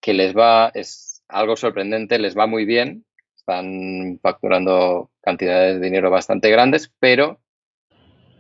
que 0.01 0.15
les 0.15 0.37
va, 0.37 0.71
es 0.75 1.23
algo 1.29 1.57
sorprendente, 1.57 2.19
les 2.19 2.37
va 2.37 2.47
muy 2.47 2.65
bien. 2.65 3.05
Están 3.37 4.19
facturando 4.23 5.11
cantidades 5.23 5.81
de 5.81 5.87
dinero 5.87 6.11
bastante 6.11 6.51
grandes, 6.51 6.93
pero 6.99 7.41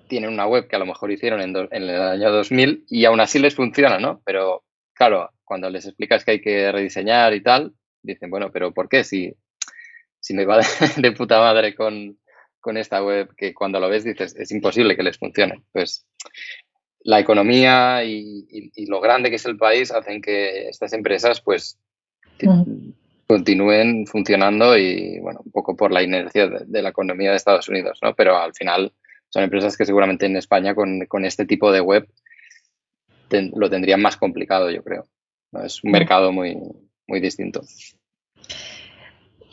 tienen 0.09 0.31
una 0.31 0.47
web 0.47 0.69
que 0.69 0.77
a 0.77 0.79
lo 0.79 0.87
mejor 0.87 1.11
hicieron 1.11 1.41
en, 1.41 1.57
el 1.71 1.91
año 1.91 2.31
2000 2.31 2.85
y 2.89 3.05
aún 3.07 3.21
así 3.21 3.39
les 3.39 3.55
funciona, 3.55 3.99
¿no? 3.99 4.21
Pero 4.25 4.63
claro, 4.93 5.31
cuando 5.43 5.71
les 5.71 5.87
explicas 5.87 6.25
que 6.25 6.33
hay 6.33 6.41
que 6.41 6.71
rediseñar 6.71 7.33
y 7.35 7.43
tal, 7.43 7.73
dicen, 8.03 8.31
bueno, 8.31 8.51
pero 8.53 8.73
¿por 8.73 8.89
qué? 8.89 9.05
Si, 9.05 9.35
si 10.21 10.35
me 10.35 10.45
va 10.45 10.61
de, 10.97 11.13
puta 11.13 11.39
madre 11.41 11.75
con, 11.75 12.19
esta 12.77 13.03
web, 13.03 13.35
que 13.37 13.55
cuando 13.55 13.81
lo 13.81 13.89
ves 13.89 14.05
dices, 14.05 14.37
es 14.37 14.53
imposible 14.53 14.97
que 14.97 15.03
les 15.03 15.19
funcione. 15.19 15.63
Pues 15.73 16.07
la 17.05 17.21
economía 17.21 18.05
y, 18.05 18.87
lo 18.87 19.01
grande 19.01 19.31
que 19.31 19.37
es 19.37 19.47
el 19.47 19.57
país 19.57 19.91
hacen 19.91 20.21
que 20.21 20.69
estas 20.69 20.93
empresas 20.93 21.41
pues 21.41 21.79
continúen 23.27 24.07
funcionando 24.07 24.77
y 24.77 25.19
bueno, 25.21 25.41
un 25.45 25.53
poco 25.53 25.77
por 25.77 25.93
la 25.93 26.03
inercia 26.03 26.49
de, 26.49 26.83
la 26.83 26.91
economía 26.91 27.31
de 27.31 27.37
Estados 27.37 27.69
Unidos, 27.69 27.99
¿no? 28.03 28.15
Pero 28.15 28.37
al 28.37 28.55
final 28.55 28.93
son 29.29 29.45
empresas 29.45 29.77
que 29.77 29.87
seguramente 29.87 30.27
en 30.27 30.37
España 30.37 30.75
con, 30.75 31.07
con 31.07 31.25
este 31.25 31.47
tipo 31.47 31.73
de 31.73 31.81
web 31.81 32.09
lo 33.55 33.71
tendrían 33.71 34.03
más 34.03 34.17
complicado, 34.17 34.71
yo 34.71 34.83
creo. 34.83 35.07
Es 35.65 35.83
un 35.83 35.91
mercado 35.91 36.33
muy, 36.33 36.59
muy 37.07 37.21
distinto. 37.21 37.63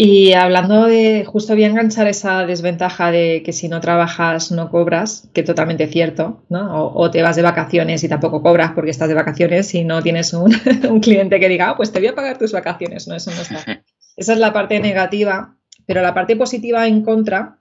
Y 0.01 0.31
hablando 0.31 0.85
de, 0.85 1.25
justo 1.25 1.55
voy 1.55 1.65
a 1.65 1.67
enganchar 1.67 2.07
esa 2.07 2.45
desventaja 2.45 3.11
de 3.11 3.43
que 3.43 3.51
si 3.51 3.67
no 3.67 3.81
trabajas 3.81 4.49
no 4.49 4.71
cobras, 4.71 5.27
que 5.33 5.43
totalmente 5.43 5.87
cierto, 5.87 6.45
¿no? 6.47 6.93
O, 6.93 7.11
te 7.11 7.21
vas 7.21 7.35
de 7.35 7.41
vacaciones 7.41 8.01
y 8.05 8.07
tampoco 8.07 8.41
cobras 8.41 8.71
porque 8.71 8.91
estás 8.91 9.09
de 9.09 9.13
vacaciones 9.13 9.75
y 9.75 9.83
no 9.83 10.01
tienes 10.01 10.31
un, 10.33 11.01
cliente 11.01 11.37
que 11.41 11.49
diga, 11.49 11.71
ah, 11.71 11.75
pues 11.75 11.91
te 11.91 11.99
voy 11.99 12.07
a 12.07 12.15
pagar 12.15 12.37
tus 12.37 12.53
vacaciones, 12.53 13.09
¿no? 13.09 13.15
Eso 13.15 13.31
no 13.31 13.41
está. 13.41 13.83
Esa 14.15 14.31
es 14.31 14.39
la 14.39 14.53
parte 14.53 14.79
negativa, 14.79 15.57
pero 15.85 16.01
la 16.01 16.13
parte 16.13 16.37
positiva 16.37 16.87
en 16.87 17.03
contra 17.03 17.59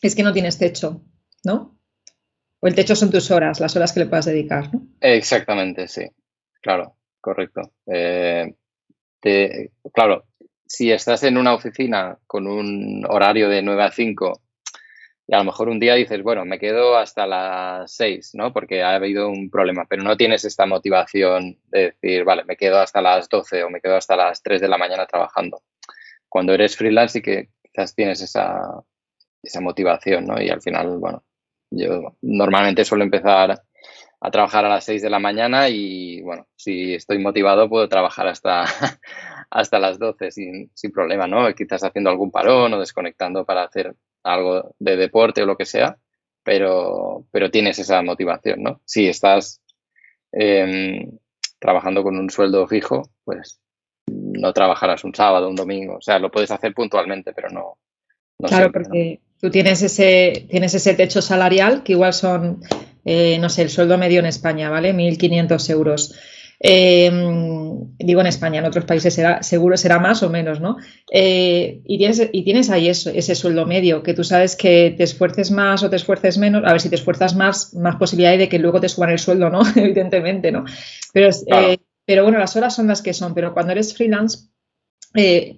es 0.00 0.14
que 0.14 0.22
no 0.22 0.32
tienes 0.32 0.58
techo, 0.58 1.02
¿no? 1.42 1.76
O 2.60 2.68
el 2.68 2.76
techo 2.76 2.94
son 2.94 3.10
tus 3.10 3.32
horas, 3.32 3.58
las 3.58 3.74
horas 3.74 3.92
que 3.92 3.98
le 3.98 4.06
puedas 4.06 4.26
dedicar, 4.26 4.72
¿no? 4.72 4.86
Exactamente, 5.00 5.88
sí. 5.88 6.04
Claro, 6.60 6.98
correcto. 7.20 7.72
Eh, 7.84 8.54
claro, 9.92 10.24
si 10.66 10.90
estás 10.90 11.22
en 11.24 11.36
una 11.36 11.54
oficina 11.54 12.18
con 12.26 12.46
un 12.46 13.04
horario 13.08 13.48
de 13.48 13.62
9 13.62 13.82
a 13.82 13.90
5 13.90 14.40
y 15.26 15.34
a 15.34 15.38
lo 15.38 15.44
mejor 15.44 15.68
un 15.70 15.80
día 15.80 15.94
dices, 15.94 16.22
bueno, 16.22 16.44
me 16.44 16.58
quedo 16.58 16.96
hasta 16.96 17.26
las 17.26 17.90
6, 17.92 18.32
¿no? 18.34 18.52
Porque 18.52 18.82
ha 18.82 18.94
habido 18.94 19.30
un 19.30 19.48
problema, 19.48 19.86
pero 19.88 20.02
no 20.02 20.16
tienes 20.16 20.44
esta 20.44 20.66
motivación 20.66 21.58
de 21.68 21.92
decir, 21.92 22.24
vale, 22.24 22.44
me 22.44 22.56
quedo 22.56 22.78
hasta 22.78 23.00
las 23.00 23.28
12 23.30 23.64
o 23.64 23.70
me 23.70 23.80
quedo 23.80 23.96
hasta 23.96 24.16
las 24.16 24.42
3 24.42 24.60
de 24.60 24.68
la 24.68 24.76
mañana 24.76 25.06
trabajando. 25.06 25.62
Cuando 26.28 26.52
eres 26.52 26.76
freelance 26.76 27.18
y 27.18 27.22
que 27.22 27.48
quizás 27.62 27.94
tienes 27.94 28.20
esa, 28.20 28.82
esa 29.42 29.60
motivación, 29.62 30.26
¿no? 30.26 30.40
Y 30.42 30.50
al 30.50 30.60
final, 30.60 30.98
bueno, 30.98 31.24
yo 31.70 32.16
normalmente 32.20 32.84
suelo 32.84 33.04
empezar 33.04 33.62
a 34.20 34.30
trabajar 34.30 34.66
a 34.66 34.68
las 34.68 34.84
6 34.84 35.00
de 35.00 35.10
la 35.10 35.18
mañana 35.20 35.70
y, 35.70 36.20
bueno, 36.20 36.46
si 36.54 36.94
estoy 36.94 37.18
motivado 37.18 37.68
puedo 37.70 37.88
trabajar 37.88 38.26
hasta, 38.26 38.64
hasta 39.54 39.78
las 39.78 39.98
12 39.98 40.32
sin, 40.32 40.70
sin 40.74 40.90
problema, 40.90 41.26
¿no? 41.26 41.52
Quizás 41.54 41.84
haciendo 41.84 42.10
algún 42.10 42.30
parón 42.30 42.74
o 42.74 42.80
desconectando 42.80 43.44
para 43.44 43.62
hacer 43.62 43.94
algo 44.24 44.74
de 44.78 44.96
deporte 44.96 45.42
o 45.42 45.46
lo 45.46 45.56
que 45.56 45.64
sea, 45.64 45.96
pero, 46.42 47.24
pero 47.30 47.50
tienes 47.50 47.78
esa 47.78 48.02
motivación, 48.02 48.62
¿no? 48.62 48.80
Si 48.84 49.06
estás 49.06 49.62
em, 50.32 51.18
trabajando 51.60 52.02
con 52.02 52.18
un 52.18 52.30
sueldo 52.30 52.66
fijo, 52.66 53.10
pues 53.24 53.60
no 54.08 54.52
trabajarás 54.52 55.04
un 55.04 55.14
sábado, 55.14 55.48
un 55.48 55.56
domingo, 55.56 55.96
o 55.96 56.02
sea, 56.02 56.18
lo 56.18 56.32
puedes 56.32 56.50
hacer 56.50 56.74
puntualmente, 56.74 57.32
pero 57.32 57.48
no. 57.48 57.78
claro, 58.38 58.72
porque 58.72 59.20
Tú 59.44 59.50
tienes 59.50 59.82
ese, 59.82 60.46
tienes 60.48 60.72
ese 60.72 60.94
techo 60.94 61.20
salarial 61.20 61.82
que 61.82 61.92
igual 61.92 62.14
son, 62.14 62.62
eh, 63.04 63.36
no 63.38 63.50
sé, 63.50 63.60
el 63.60 63.68
sueldo 63.68 63.98
medio 63.98 64.20
en 64.20 64.24
España, 64.24 64.70
¿vale? 64.70 64.94
1.500 64.94 65.70
euros. 65.70 66.14
Em, 66.60 67.96
digo 67.98 68.20
en 68.20 68.26
España, 68.26 68.60
en 68.60 68.64
otros 68.64 68.84
países 68.84 69.12
será, 69.14 69.42
seguro 69.42 69.76
será 69.76 69.98
más 69.98 70.22
o 70.22 70.30
menos, 70.30 70.60
¿no? 70.60 70.76
Eh, 71.12 71.82
y, 71.84 71.98
tienes, 71.98 72.28
y 72.32 72.44
tienes 72.44 72.70
ahí 72.70 72.88
eso, 72.88 73.10
ese 73.10 73.34
sueldo 73.34 73.66
medio, 73.66 74.02
que 74.02 74.14
tú 74.14 74.24
sabes 74.24 74.56
que 74.56 74.94
te 74.96 75.04
esfuerces 75.04 75.50
más 75.50 75.82
o 75.82 75.90
te 75.90 75.96
esfuerces 75.96 76.38
menos, 76.38 76.62
a 76.64 76.72
ver 76.72 76.80
si 76.80 76.88
te 76.88 76.96
esfuerzas 76.96 77.34
más, 77.34 77.74
más 77.74 77.96
posibilidad 77.96 78.32
hay 78.32 78.38
de 78.38 78.48
que 78.48 78.58
luego 78.58 78.80
te 78.80 78.88
suban 78.88 79.10
el 79.10 79.18
sueldo, 79.18 79.50
¿no? 79.50 79.62
Evidentemente, 79.76 80.52
¿no? 80.52 80.64
Pero, 81.12 81.30
eh, 81.46 81.78
pero 82.06 82.22
bueno, 82.22 82.38
las 82.38 82.56
horas 82.56 82.74
son 82.74 82.86
las 82.86 83.02
que 83.02 83.12
son, 83.14 83.34
pero 83.34 83.52
cuando 83.52 83.72
eres 83.72 83.94
freelance 83.94 84.48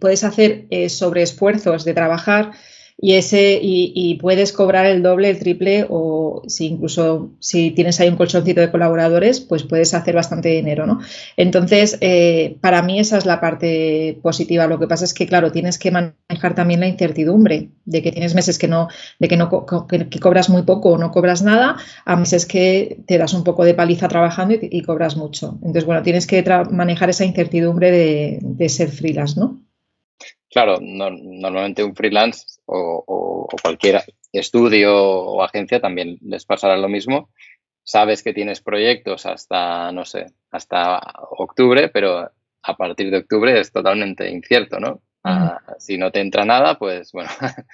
puedes 0.00 0.22
hacer 0.22 0.66
sobre 0.90 1.22
esfuerzos 1.22 1.86
de 1.86 1.94
trabajar 1.94 2.52
y 2.98 3.14
ese 3.14 3.58
y, 3.62 4.14
puedes 4.14 4.52
cobrar 4.52 4.86
el 4.86 5.02
doble, 5.02 5.28
el 5.28 5.38
triple 5.38 5.86
o 5.90 6.42
si 6.46 6.66
incluso 6.66 7.30
si 7.40 7.70
tienes 7.72 8.00
ahí 8.00 8.08
un 8.08 8.16
colchoncito 8.16 8.62
de 8.62 8.70
colaboradores, 8.70 9.40
pues 9.40 9.64
puedes 9.64 9.92
hacer 9.92 10.14
bastante 10.14 10.48
dinero, 10.48 10.86
¿no? 10.86 11.00
Entonces, 11.36 11.98
eh, 12.00 12.56
para 12.62 12.80
mí 12.82 12.98
esa 12.98 13.18
es 13.18 13.26
la 13.26 13.38
parte 13.38 14.18
positiva. 14.22 14.66
Lo 14.66 14.78
que 14.78 14.86
pasa 14.86 15.04
es 15.04 15.12
que, 15.12 15.26
claro, 15.26 15.52
tienes 15.52 15.78
que 15.78 15.90
manejar 15.90 16.54
también 16.54 16.80
la 16.80 16.88
incertidumbre 16.88 17.68
de 17.84 18.02
que 18.02 18.12
tienes 18.12 18.34
meses 18.34 18.58
que 18.58 18.68
no, 18.68 18.88
de 19.18 19.28
que 19.28 19.36
no 19.36 19.50
que, 19.50 20.20
cobras 20.20 20.48
muy 20.48 20.62
poco 20.62 20.92
o 20.92 20.98
no 20.98 21.10
cobras 21.10 21.42
nada, 21.42 21.76
a 22.06 22.16
meses 22.16 22.46
que 22.46 23.02
te 23.06 23.18
das 23.18 23.34
un 23.34 23.44
poco 23.44 23.64
de 23.64 23.74
paliza 23.74 24.08
trabajando 24.08 24.54
y, 24.60 24.82
cobras 24.82 25.16
mucho. 25.16 25.56
Entonces, 25.56 25.84
bueno, 25.84 26.02
tienes 26.02 26.26
que 26.26 26.42
manejar 26.70 27.10
esa 27.10 27.26
incertidumbre 27.26 27.90
de, 27.90 28.38
de 28.40 28.68
ser 28.70 28.88
freelance, 28.88 29.38
¿no? 29.38 29.65
Claro, 30.50 30.78
normalmente 30.80 31.82
un 31.82 31.94
freelance 31.94 32.60
o, 32.66 33.48
cualquier 33.62 34.02
estudio 34.32 34.94
o 34.96 35.42
agencia 35.42 35.80
también 35.80 36.18
les 36.22 36.44
pasará 36.44 36.76
lo 36.76 36.88
mismo. 36.88 37.30
Sabes 37.82 38.22
que 38.22 38.32
tienes 38.32 38.60
proyectos 38.60 39.26
hasta, 39.26 39.92
no 39.92 40.04
sé, 40.04 40.26
hasta 40.50 41.00
octubre, 41.30 41.88
pero 41.88 42.30
a 42.62 42.76
partir 42.76 43.10
de 43.10 43.18
octubre 43.18 43.58
es 43.58 43.72
totalmente 43.72 44.28
incierto, 44.30 44.80
¿no? 44.80 45.02
Ah, 45.24 45.60
si 45.78 45.98
no 45.98 46.12
te 46.12 46.20
entra 46.20 46.44
nada, 46.44 46.78
pues 46.78 47.12
bueno. 47.12 47.28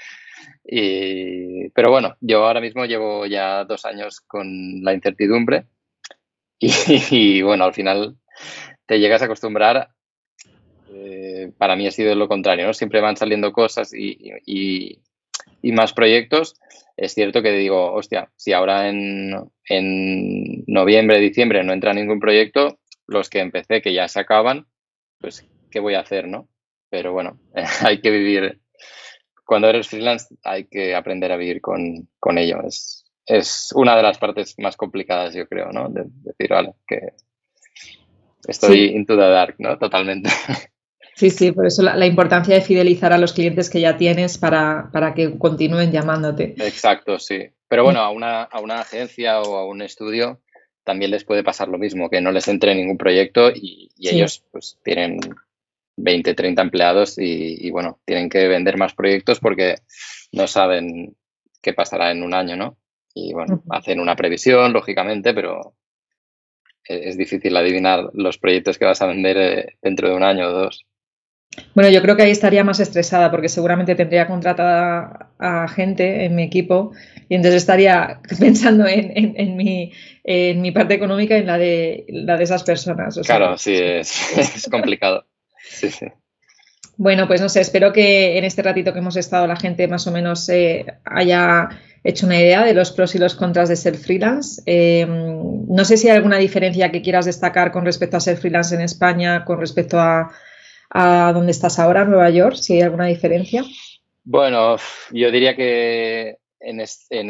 y, 0.64 1.68
pero 1.70 1.90
bueno, 1.90 2.16
yo 2.20 2.46
ahora 2.46 2.60
mismo 2.60 2.84
llevo 2.86 3.26
ya 3.26 3.64
dos 3.64 3.84
años 3.84 4.20
con 4.20 4.82
la 4.82 4.94
incertidumbre 4.94 5.66
y 6.58 7.42
bueno, 7.42 7.64
al 7.64 7.74
final 7.74 8.16
te 8.86 8.98
llegas 8.98 9.22
a 9.22 9.26
acostumbrar 9.26 9.90
eh, 11.14 11.52
para 11.58 11.76
mí 11.76 11.86
ha 11.86 11.90
sido 11.90 12.14
lo 12.14 12.28
contrario, 12.28 12.66
¿no? 12.66 12.72
Siempre 12.72 13.00
van 13.00 13.16
saliendo 13.16 13.52
cosas 13.52 13.92
y, 13.92 14.98
más 15.62 15.92
proyectos. 15.92 16.54
Es 16.96 17.14
cierto 17.14 17.42
que 17.42 17.52
digo, 17.52 17.92
hostia, 17.92 18.30
si 18.36 18.52
ahora 18.52 18.88
en, 18.88 19.34
noviembre, 20.66 21.18
diciembre 21.18 21.62
no 21.64 21.72
entra 21.72 21.92
ningún 21.92 22.20
proyecto, 22.20 22.78
los 23.06 23.28
que 23.28 23.40
empecé 23.40 23.82
que 23.82 23.92
ya 23.92 24.08
se 24.08 24.20
acaban, 24.20 24.66
pues, 25.18 25.46
¿qué 25.70 25.80
voy 25.80 25.94
a 25.94 26.00
hacer, 26.00 26.28
no? 26.28 26.48
Pero 26.88 27.12
bueno, 27.12 27.38
hay 27.84 28.00
que 28.00 28.10
vivir. 28.10 28.60
Cuando 29.44 29.68
eres 29.68 29.88
freelance 29.88 30.34
hay 30.44 30.64
que 30.64 30.94
aprender 30.94 31.30
a 31.32 31.36
vivir 31.36 31.60
con, 31.60 32.08
ello. 32.38 32.62
Es, 32.66 33.04
es 33.26 33.70
una 33.74 33.96
de 33.96 34.02
las 34.02 34.18
partes 34.18 34.54
más 34.58 34.76
complicadas, 34.76 35.34
yo 35.34 35.46
creo, 35.46 35.72
¿no? 35.72 35.88
De, 35.88 36.04
decir, 36.06 36.48
vale, 36.50 36.72
que 36.86 37.12
estoy 38.48 38.86
into 38.94 39.14
the 39.14 39.28
dark, 39.28 39.56
¿no? 39.58 39.78
Totalmente. 39.78 40.30
Sí, 41.14 41.30
sí, 41.30 41.52
por 41.52 41.66
eso 41.66 41.82
la, 41.82 42.06
importancia 42.06 42.54
de 42.54 42.62
fidelizar 42.62 43.12
a 43.12 43.18
los 43.18 43.32
clientes 43.32 43.68
que 43.68 43.80
ya 43.80 43.96
tienes 43.96 44.38
para, 44.38 44.90
que 45.14 45.38
continúen 45.38 45.92
llamándote. 45.92 46.54
Exacto, 46.58 47.18
sí. 47.18 47.50
Pero 47.68 47.84
bueno, 47.84 48.00
a 48.00 48.10
una, 48.10 48.42
a 48.42 48.60
una 48.60 48.80
agencia 48.80 49.40
o 49.40 49.56
a 49.56 49.66
un 49.66 49.82
estudio 49.82 50.40
también 50.84 51.10
les 51.10 51.24
puede 51.24 51.44
pasar 51.44 51.68
lo 51.68 51.78
mismo, 51.78 52.10
que 52.10 52.20
no 52.20 52.32
les 52.32 52.48
entre 52.48 52.74
ningún 52.74 52.98
proyecto 52.98 53.50
y, 53.50 53.90
ellos 53.98 54.42
pues 54.50 54.78
tienen 54.82 55.20
20, 55.96 56.34
30 56.34 56.62
empleados 56.62 57.16
y, 57.18 57.70
bueno, 57.70 58.00
tienen 58.04 58.28
que 58.28 58.48
vender 58.48 58.76
más 58.76 58.94
proyectos 58.94 59.38
porque 59.38 59.76
no 60.32 60.46
saben 60.46 61.14
qué 61.60 61.72
pasará 61.72 62.10
en 62.10 62.22
un 62.22 62.34
año, 62.34 62.56
¿no? 62.56 62.76
Y 63.14 63.32
bueno, 63.32 63.62
hacen 63.70 64.00
una 64.00 64.16
previsión, 64.16 64.72
lógicamente, 64.72 65.34
pero 65.34 65.74
e, 66.88 67.08
es 67.08 67.16
difícil 67.16 67.56
adivinar 67.56 68.10
los 68.14 68.38
proyectos 68.38 68.78
que 68.78 68.86
vas 68.86 69.02
a 69.02 69.06
vender 69.06 69.36
eh, 69.36 69.76
dentro 69.82 70.08
de 70.08 70.16
un 70.16 70.24
año 70.24 70.48
o 70.48 70.52
dos. 70.52 70.86
Bueno, 71.74 71.90
yo 71.90 72.00
creo 72.00 72.16
que 72.16 72.22
ahí 72.22 72.30
estaría 72.30 72.64
más 72.64 72.80
estresada 72.80 73.30
porque 73.30 73.48
seguramente 73.48 73.94
tendría 73.94 74.26
contratada 74.26 75.30
a 75.38 75.68
gente 75.68 76.24
en 76.24 76.34
mi 76.34 76.44
equipo 76.44 76.92
y 77.28 77.34
entonces 77.34 77.62
estaría 77.62 78.20
pensando 78.40 78.86
en, 78.86 79.56
mi, 79.56 79.92
en 80.24 80.60
mi 80.60 80.70
parte 80.70 80.94
económica 80.94 81.36
y 81.36 81.40
en 81.40 81.46
la 81.46 81.58
de, 81.58 82.04
la 82.08 82.36
de 82.36 82.44
esas 82.44 82.62
personas. 82.62 83.18
claro, 83.24 83.58
sí, 83.58 83.74
es, 83.76 84.68
complicado. 84.70 85.26
Sí, 85.62 85.90
sí. 85.90 86.06
Bueno, 86.96 87.26
pues 87.26 87.40
no 87.40 87.48
sé, 87.48 87.60
espero 87.60 87.92
que 87.92 88.38
en 88.38 88.44
este 88.44 88.62
ratito 88.62 88.92
que 88.92 88.98
hemos 88.98 89.16
estado 89.16 89.46
la 89.46 89.56
gente 89.56 89.88
más 89.88 90.06
o 90.06 90.12
menos 90.12 90.48
eh, 90.48 90.86
haya 91.04 91.68
hecho 92.04 92.26
una 92.26 92.38
idea 92.38 92.64
de 92.64 92.74
los 92.74 92.92
pros 92.92 93.14
y 93.14 93.18
los 93.18 93.34
contras 93.34 93.68
de 93.68 93.76
ser 93.76 93.96
freelance. 93.96 94.62
Eh, 94.66 95.06
no 95.06 95.84
sé 95.84 95.96
si 95.96 96.08
hay 96.08 96.16
alguna 96.16 96.38
diferencia 96.38 96.90
que 96.92 97.02
quieras 97.02 97.24
destacar 97.24 97.72
con 97.72 97.84
respecto 97.84 98.16
a 98.16 98.20
ser 98.20 98.36
freelance 98.36 98.74
en 98.74 98.82
España, 98.82 99.44
con 99.44 99.58
respecto 99.58 99.98
a, 99.98 100.32
a 100.94 101.32
donde 101.32 101.52
estás 101.52 101.78
ahora, 101.78 102.04
Nueva 102.04 102.28
York, 102.30 102.56
si 102.56 102.74
hay 102.74 102.82
alguna 102.82 103.06
diferencia. 103.06 103.64
Bueno, 104.24 104.76
yo 105.10 105.30
diría 105.30 105.56
que 105.56 106.36
en, 106.60 106.80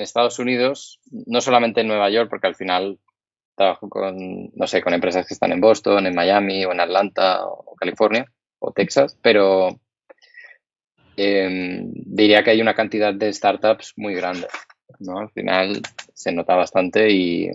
Estados 0.00 0.38
Unidos, 0.38 1.00
no 1.10 1.40
solamente 1.40 1.80
en 1.80 1.88
Nueva 1.88 2.10
York, 2.10 2.28
porque 2.28 2.48
al 2.48 2.56
final 2.56 2.98
trabajo 3.54 3.88
con, 3.88 4.50
no 4.54 4.66
sé, 4.66 4.82
con 4.82 4.94
empresas 4.94 5.26
que 5.26 5.34
están 5.34 5.52
en 5.52 5.60
Boston, 5.60 6.06
en 6.06 6.14
Miami 6.14 6.64
o 6.64 6.72
en 6.72 6.80
Atlanta 6.80 7.46
o 7.46 7.76
California 7.76 8.26
o 8.58 8.72
Texas, 8.72 9.16
pero 9.22 9.80
em, 11.16 11.92
diría 11.94 12.42
que 12.42 12.50
hay 12.50 12.60
una 12.60 12.74
cantidad 12.74 13.14
de 13.14 13.32
startups 13.32 13.94
muy 13.96 14.14
grande. 14.14 14.48
¿no? 14.98 15.18
Al 15.18 15.30
final 15.30 15.80
se 16.14 16.32
nota 16.32 16.56
bastante 16.56 17.10
y, 17.10 17.50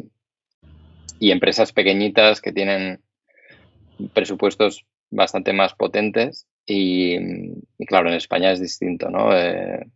y 1.19 1.31
empresas 1.31 1.73
pequeñitas 1.73 2.41
que 2.41 2.53
tienen 2.53 3.01
presupuestos 4.13 4.85
bastante 5.09 5.53
más 5.53 5.73
potentes 5.73 6.47
y, 6.65 7.17
claro, 7.85 8.09
en 8.09 8.15
España 8.15 8.51
es 8.51 8.59
distinto, 8.59 9.09
¿no? 9.09 9.35
Eh, 9.35 9.87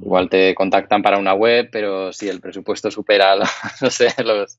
igual 0.00 0.30
te 0.30 0.54
contactan 0.54 1.02
para 1.02 1.18
una 1.18 1.34
web, 1.34 1.68
pero 1.70 2.12
si 2.12 2.28
el 2.28 2.40
presupuesto 2.40 2.90
supera, 2.90 3.36
no 3.80 3.90
sé, 3.90 4.14
los 4.22 4.58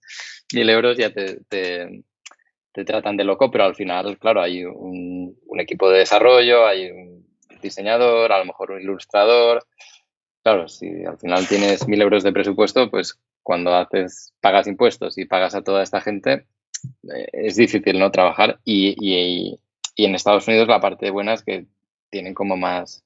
mil 0.54 0.70
euros 0.70 0.98
ya 0.98 1.12
te, 1.12 1.40
te, 1.48 2.04
tratan 2.86 3.16
de 3.16 3.24
loco, 3.24 3.50
pero 3.50 3.64
al 3.64 3.76
final, 3.76 4.18
claro, 4.20 4.42
hay 4.42 4.66
un, 4.66 5.38
equipo 5.58 5.90
de 5.90 6.00
desarrollo, 6.00 6.68
hay 6.68 6.92
un 6.92 7.26
diseñador, 7.62 8.34
a 8.34 8.40
lo 8.40 8.46
mejor 8.46 8.72
un 8.72 8.82
ilustrador. 8.82 9.66
Claro, 10.44 10.68
si 10.68 11.06
al 11.06 11.18
final 11.18 11.48
tienes 11.48 11.88
mil 11.88 12.02
euros 12.02 12.24
de 12.24 12.34
presupuesto, 12.34 12.92
pues 12.92 13.18
cuando 13.42 13.74
haces, 13.74 14.34
pagas 14.42 14.68
impuestos 14.68 15.18
y 15.18 15.26
pagas 15.26 15.56
a 15.56 15.64
toda 15.64 15.82
esta 15.82 16.02
gente, 16.02 16.46
es 17.04 17.56
difícil 17.56 18.00
no 18.00 18.12
trabajar 18.12 18.60
y, 18.64 18.96
y, 19.00 19.60
y, 19.96 20.06
en 20.06 20.16
Estados 20.16 20.48
Unidos 20.48 20.68
la 20.68 20.82
parte 20.82 21.10
buena 21.10 21.34
es 21.34 21.44
que 21.44 21.66
tienen 22.10 22.34
como 22.34 22.58
más, 22.58 23.04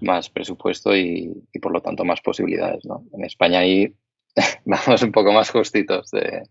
más 0.00 0.30
presupuesto 0.30 0.96
y, 0.96 1.32
por 1.60 1.72
lo 1.72 1.80
tanto 1.80 2.04
más 2.04 2.20
posibilidades. 2.20 2.84
¿no? 2.84 3.04
En 3.12 3.24
España 3.24 3.60
ahí 3.60 3.94
vamos 4.64 5.02
un 5.02 5.12
poco 5.12 5.32
más 5.32 5.50
justitos 5.50 6.10
de, 6.10 6.42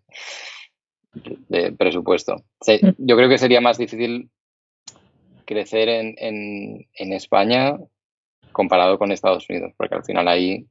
de, 1.50 1.72
presupuesto. 1.74 2.38
Mm. 2.68 2.90
yo 2.98 3.16
creo 3.16 3.30
que 3.30 3.38
sería 3.38 3.62
más 3.62 3.78
difícil 3.78 4.30
crecer 5.46 5.90
en, 5.90 6.16
en, 6.18 6.88
en 6.94 7.14
España 7.14 7.78
comparado 8.52 8.98
con 8.98 9.12
Estados 9.12 9.50
Unidos, 9.50 9.74
porque 9.78 9.96
al 9.96 10.04
final 10.04 10.28
ahí 10.28 10.66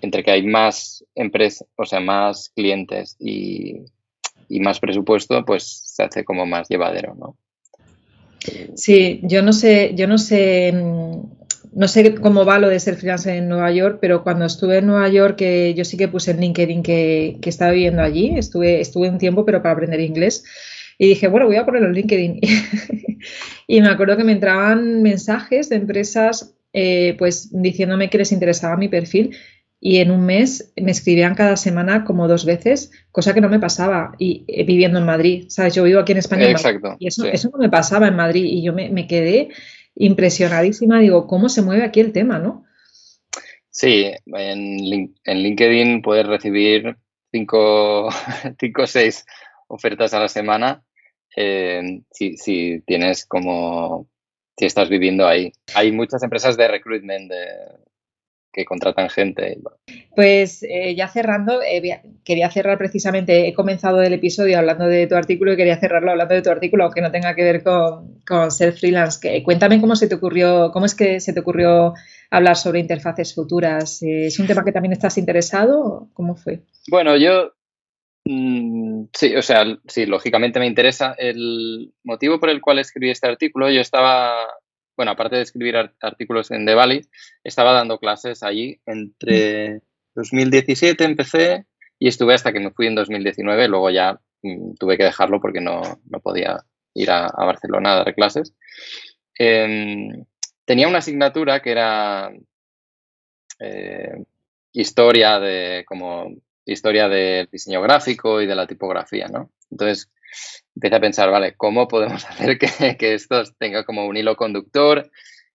entre 0.00 0.22
que 0.22 0.30
hay 0.30 0.42
más 0.42 1.04
empresas, 1.14 1.66
o 1.76 1.84
sea, 1.84 2.00
más 2.00 2.50
clientes 2.50 3.16
y, 3.18 3.84
y 4.48 4.60
más 4.60 4.80
presupuesto, 4.80 5.44
pues 5.44 5.82
se 5.84 6.02
hace 6.02 6.24
como 6.24 6.46
más 6.46 6.68
llevadero, 6.68 7.14
¿no? 7.14 7.36
Sí, 8.74 9.20
yo 9.22 9.42
no 9.42 9.52
sé, 9.52 9.92
yo 9.94 10.06
no 10.06 10.16
sé, 10.16 10.72
no 10.72 11.88
sé 11.88 12.14
cómo 12.14 12.44
va 12.44 12.58
lo 12.58 12.68
de 12.68 12.80
ser 12.80 12.96
freelance 12.96 13.36
en 13.36 13.48
Nueva 13.48 13.70
York, 13.72 13.98
pero 14.00 14.22
cuando 14.22 14.46
estuve 14.46 14.78
en 14.78 14.86
Nueva 14.86 15.08
York, 15.08 15.36
que 15.36 15.74
yo 15.74 15.84
sí 15.84 15.96
que 15.96 16.08
puse 16.08 16.30
en 16.30 16.40
LinkedIn 16.40 16.82
que, 16.82 17.38
que 17.42 17.50
estaba 17.50 17.72
viviendo 17.72 18.02
allí, 18.02 18.38
estuve, 18.38 18.80
estuve 18.80 19.10
un 19.10 19.18
tiempo, 19.18 19.44
pero 19.44 19.62
para 19.62 19.74
aprender 19.74 20.00
inglés. 20.00 20.44
Y 20.98 21.08
dije, 21.08 21.28
bueno, 21.28 21.46
voy 21.46 21.56
a 21.56 21.64
ponerlo 21.64 21.88
en 21.88 21.94
LinkedIn. 21.94 22.40
y 23.66 23.80
me 23.80 23.88
acuerdo 23.88 24.16
que 24.16 24.24
me 24.24 24.32
entraban 24.32 25.02
mensajes 25.02 25.68
de 25.68 25.76
empresas 25.76 26.54
eh, 26.72 27.16
pues 27.18 27.48
diciéndome 27.50 28.10
que 28.10 28.18
les 28.18 28.30
interesaba 28.30 28.76
mi 28.76 28.88
perfil 28.88 29.34
y 29.80 29.98
en 29.98 30.10
un 30.10 30.26
mes 30.26 30.72
me 30.76 30.90
escribían 30.90 31.34
cada 31.34 31.56
semana 31.56 32.04
como 32.04 32.26
dos 32.26 32.44
veces, 32.44 32.90
cosa 33.12 33.34
que 33.34 33.40
no 33.40 33.48
me 33.48 33.60
pasaba 33.60 34.12
y 34.18 34.44
eh, 34.48 34.64
viviendo 34.64 34.98
en 34.98 35.06
Madrid, 35.06 35.46
¿sabes? 35.48 35.74
Yo 35.74 35.84
vivo 35.84 36.00
aquí 36.00 36.12
en 36.12 36.18
España 36.18 36.48
y 36.98 37.06
eso, 37.06 37.26
eso 37.26 37.50
no 37.50 37.58
me 37.58 37.68
pasaba 37.68 38.08
en 38.08 38.16
Madrid 38.16 38.44
y 38.44 38.62
yo 38.62 38.72
me, 38.72 39.06
quedé 39.06 39.50
impresionadísima, 39.94 41.00
digo, 41.00 41.26
¿cómo 41.26 41.48
se 41.48 41.62
mueve 41.62 41.84
aquí 41.84 42.00
el 42.00 42.12
tema, 42.12 42.38
no? 42.38 42.64
Sí, 43.70 44.10
en, 44.26 45.14
en 45.24 45.38
LinkedIn 45.38 46.02
puedes 46.02 46.26
recibir 46.26 46.96
cinco, 47.30 48.08
cinco 48.60 48.82
o 48.82 48.86
seis 48.86 49.24
ofertas 49.68 50.12
a 50.14 50.20
la 50.20 50.28
semana 50.28 50.82
eh, 51.36 52.02
si, 52.10 52.36
si 52.36 52.80
tienes 52.84 53.24
como, 53.26 54.08
si 54.56 54.66
estás 54.66 54.88
viviendo 54.88 55.26
ahí. 55.26 55.52
Hay 55.74 55.92
muchas 55.92 56.22
empresas 56.24 56.56
de 56.56 56.66
recruitment, 56.66 57.30
de, 57.30 57.46
que 58.58 58.64
contratan 58.64 59.08
gente. 59.08 59.56
Pues 60.16 60.64
eh, 60.64 60.96
ya 60.96 61.06
cerrando, 61.06 61.62
eh, 61.62 62.02
quería 62.24 62.50
cerrar 62.50 62.76
precisamente, 62.76 63.46
he 63.46 63.54
comenzado 63.54 64.02
el 64.02 64.12
episodio 64.12 64.58
hablando 64.58 64.86
de 64.86 65.06
tu 65.06 65.14
artículo 65.14 65.52
y 65.52 65.56
quería 65.56 65.78
cerrarlo 65.78 66.10
hablando 66.10 66.34
de 66.34 66.42
tu 66.42 66.50
artículo, 66.50 66.82
aunque 66.82 67.00
no 67.00 67.12
tenga 67.12 67.36
que 67.36 67.44
ver 67.44 67.62
con, 67.62 68.50
ser 68.50 68.72
freelance. 68.72 69.20
Que, 69.22 69.44
cuéntame 69.44 69.80
cómo 69.80 69.94
se 69.94 70.08
te 70.08 70.16
ocurrió, 70.16 70.72
cómo 70.72 70.86
es 70.86 70.96
que 70.96 71.20
se 71.20 71.32
te 71.32 71.38
ocurrió 71.38 71.94
hablar 72.30 72.56
sobre 72.56 72.80
interfaces 72.80 73.32
futuras. 73.32 74.02
Eh, 74.02 74.26
¿Es 74.26 74.40
un 74.40 74.48
tema 74.48 74.64
que 74.64 74.72
también 74.72 74.92
estás 74.92 75.18
interesado? 75.18 76.08
¿Cómo 76.12 76.34
fue? 76.34 76.62
Bueno, 76.90 77.16
yo 77.16 77.52
mm, 78.24 79.04
sí, 79.12 79.36
o 79.36 79.42
sea, 79.42 79.64
sí, 79.86 80.04
lógicamente 80.04 80.58
me 80.58 80.66
interesa. 80.66 81.14
El 81.16 81.92
motivo 82.02 82.40
por 82.40 82.50
el 82.50 82.60
cual 82.60 82.80
escribí 82.80 83.10
este 83.10 83.28
artículo, 83.28 83.70
yo 83.70 83.80
estaba 83.80 84.32
bueno, 84.98 85.12
aparte 85.12 85.36
de 85.36 85.42
escribir 85.42 85.76
artículos 86.00 86.50
en 86.50 86.66
The 86.66 86.74
Valley, 86.74 87.02
estaba 87.44 87.72
dando 87.72 88.00
clases 88.00 88.42
allí 88.42 88.80
entre 88.84 89.80
2017 90.16 91.04
empecé 91.04 91.66
y 92.00 92.08
estuve 92.08 92.34
hasta 92.34 92.52
que 92.52 92.58
me 92.58 92.72
fui 92.72 92.88
en 92.88 92.96
2019, 92.96 93.68
luego 93.68 93.90
ya 93.90 94.18
mm, 94.42 94.74
tuve 94.74 94.98
que 94.98 95.04
dejarlo 95.04 95.40
porque 95.40 95.60
no, 95.60 95.80
podía 96.20 96.64
ir 96.94 97.12
a, 97.12 97.28
Barcelona 97.28 97.92
a 97.92 97.96
dar 97.98 98.14
clases. 98.16 98.54
Em, 99.38 100.24
tenía 100.64 100.88
una 100.88 100.98
asignatura 100.98 101.62
que 101.62 101.70
era 101.70 102.32
eh, 103.60 104.24
historia 104.72 105.38
de 105.38 105.84
como 105.86 106.34
historia 106.66 107.08
del 107.08 107.48
diseño 107.52 107.80
gráfico 107.82 108.42
y 108.42 108.46
de 108.46 108.56
la 108.56 108.66
tipografía, 108.66 109.28
¿no? 109.28 109.52
Entonces, 109.70 110.10
empieza 110.74 110.96
a 110.96 111.00
pensar, 111.00 111.30
vale, 111.30 111.54
¿cómo 111.56 111.88
podemos 111.88 112.24
hacer 112.28 112.58
que, 112.58 113.14
esto 113.14 113.42
tenga 113.58 113.84
como 113.84 114.06
un 114.06 114.16
hilo 114.16 114.36
conductor 114.36 115.10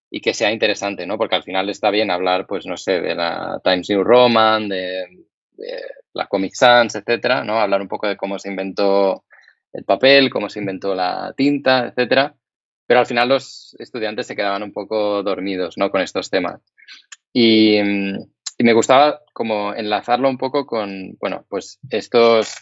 y 0.10 0.22
que 0.22 0.34
sea 0.34 0.52
interesante, 0.52 1.06
¿no? 1.06 1.18
Porque 1.18 1.36
al 1.36 1.44
final 1.44 1.70
está 1.70 1.90
bien 1.90 2.12
hablar, 2.12 2.46
pues, 2.46 2.66
no 2.66 2.78
sé, 2.78 3.02
de 3.02 3.16
la 3.16 3.60
Times 3.64 3.90
New 3.90 4.04
Roman, 4.04 4.70
de, 4.70 5.06
la 6.14 6.28
Comic 6.28 6.54
Sans, 6.54 6.94
etcétera, 6.94 7.44
¿no? 7.44 7.60
Hablar 7.60 7.82
un 7.82 7.88
poco 7.88 8.08
de 8.08 8.18
cómo 8.18 8.38
se 8.38 8.50
inventó 8.50 9.24
el 9.72 9.84
papel, 9.86 10.30
cómo 10.30 10.50
se 10.50 10.60
inventó 10.60 10.94
la 10.94 11.34
tinta, 11.36 11.88
etcétera. 11.88 12.36
Pero 12.86 13.00
al 13.00 13.06
final 13.06 13.30
los 13.30 13.76
estudiantes 13.80 14.28
se 14.28 14.36
quedaban 14.36 14.62
un 14.62 14.74
poco 14.74 15.24
dormidos, 15.24 15.78
¿no? 15.78 15.90
Con 15.90 16.02
estos 16.02 16.30
temas. 16.30 16.62
Y, 17.32 17.80
y 17.80 18.64
me 18.64 18.74
gustaba 18.74 19.22
como 19.34 19.74
enlazarlo 19.74 20.30
un 20.30 20.38
poco 20.38 20.68
con, 20.68 21.18
bueno, 21.20 21.46
pues 21.50 21.80
estos 21.90 22.56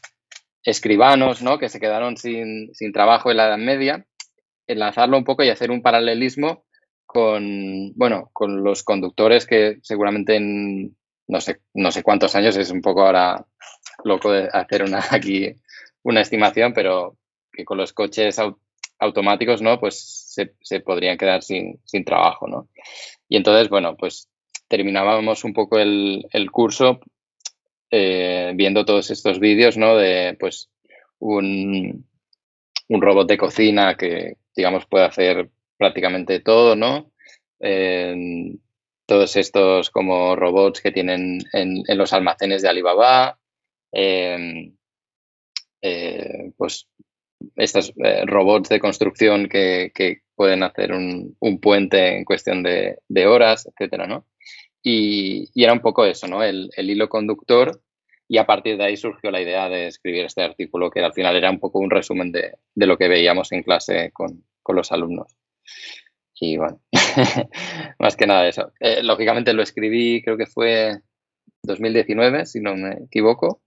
escribanos, 0.63 1.41
¿no? 1.41 1.57
Que 1.57 1.69
se 1.69 1.79
quedaron 1.79 2.17
sin, 2.17 2.71
trabajo 2.93 3.31
en 3.31 3.37
la 3.37 3.47
Edad 3.47 3.57
Media, 3.57 4.05
enlazarlo 4.67 5.17
un 5.17 5.23
poco 5.23 5.43
y 5.43 5.49
hacer 5.49 5.71
un 5.71 5.81
paralelismo 5.81 6.65
con, 7.05 7.93
bueno, 7.95 8.29
con 8.33 8.63
los 8.63 8.83
conductores 8.83 9.45
que 9.45 9.79
seguramente 9.81 10.35
en 10.35 10.95
no 11.27 11.39
sé, 11.39 11.61
no 11.73 11.91
sé 11.91 12.03
cuántos 12.03 12.35
años, 12.35 12.57
es 12.57 12.71
un 12.71 12.81
poco 12.81 13.03
ahora 13.03 13.45
loco 14.03 14.31
de 14.31 14.49
hacer 14.51 14.83
una 14.83 15.01
aquí 15.11 15.55
una 16.03 16.21
estimación, 16.21 16.73
pero 16.73 17.17
que 17.53 17.63
con 17.63 17.77
los 17.77 17.93
coches 17.93 18.37
automáticos, 18.99 19.61
¿no? 19.61 19.79
Pues 19.79 20.35
se, 20.61 20.79
podrían 20.79 21.17
quedar 21.17 21.41
sin, 21.43 21.79
trabajo, 22.05 22.47
¿no? 22.47 22.67
Y 23.29 23.37
entonces, 23.37 23.69
bueno, 23.69 23.95
pues 23.95 24.29
terminábamos 24.67 25.43
un 25.43 25.53
poco 25.53 25.79
el, 25.79 26.25
el 26.31 26.51
curso 26.51 26.99
eh, 27.91 28.53
viendo 28.55 28.85
todos 28.85 29.11
estos 29.11 29.39
vídeos, 29.39 29.77
¿no? 29.77 29.95
De, 29.97 30.35
pues, 30.39 30.69
un, 31.19 32.07
un 32.87 33.01
robot 33.01 33.27
de 33.27 33.37
cocina 33.37 33.95
que, 33.95 34.37
digamos, 34.55 34.85
puede 34.85 35.05
hacer 35.05 35.49
prácticamente 35.77 36.39
todo, 36.39 36.75
¿no? 36.75 37.11
todos 39.05 39.35
estos 39.35 39.91
como 39.91 40.35
robots 40.35 40.81
que 40.81 40.91
tienen 40.91 41.39
en, 41.53 41.83
los 41.95 42.11
almacenes 42.11 42.63
de 42.63 42.69
Alibaba, 42.69 43.37
eh, 43.91 44.71
pues 46.57 46.87
estos 47.55 47.93
eh, 48.03 48.25
robots 48.25 48.69
de 48.69 48.79
construcción 48.79 49.47
que, 49.47 49.91
pueden 50.35 50.63
hacer 50.63 50.91
un, 50.91 51.37
puente 51.61 52.17
en 52.17 52.25
cuestión 52.25 52.63
de, 52.63 53.27
horas, 53.27 53.67
etcétera, 53.67 54.07
¿no? 54.07 54.25
Y, 54.83 55.49
era 55.55 55.73
un 55.73 55.79
poco 55.79 56.05
eso, 56.05 56.27
¿no? 56.27 56.43
El, 56.43 56.71
hilo 56.77 57.09
conductor 57.09 57.81
y 58.27 58.37
a 58.37 58.45
partir 58.45 58.77
de 58.77 58.85
ahí 58.85 58.97
surgió 58.97 59.29
la 59.29 59.41
idea 59.41 59.69
de 59.69 59.87
escribir 59.87 60.25
este 60.25 60.41
artículo 60.41 60.89
que 60.89 61.01
al 61.01 61.13
final 61.13 61.35
era 61.35 61.51
un 61.51 61.59
poco 61.59 61.79
un 61.79 61.89
resumen 61.89 62.31
de, 62.31 62.57
lo 62.75 62.97
que 62.97 63.07
veíamos 63.07 63.51
en 63.51 63.63
clase 63.63 64.11
con, 64.11 64.43
los 64.67 64.91
alumnos. 64.93 65.35
Y 66.39 66.57
bueno, 66.57 66.79
más 67.99 68.15
que 68.15 68.25
nada 68.25 68.47
eso. 68.47 68.71
Eh, 68.79 69.03
lógicamente 69.03 69.53
lo 69.53 69.61
escribí, 69.61 70.21
creo 70.23 70.37
que 70.37 70.45
fue 70.45 71.01
2019, 71.63 72.45
si 72.45 72.61
no 72.61 72.75
me 72.75 72.93
equivoco, 73.03 73.61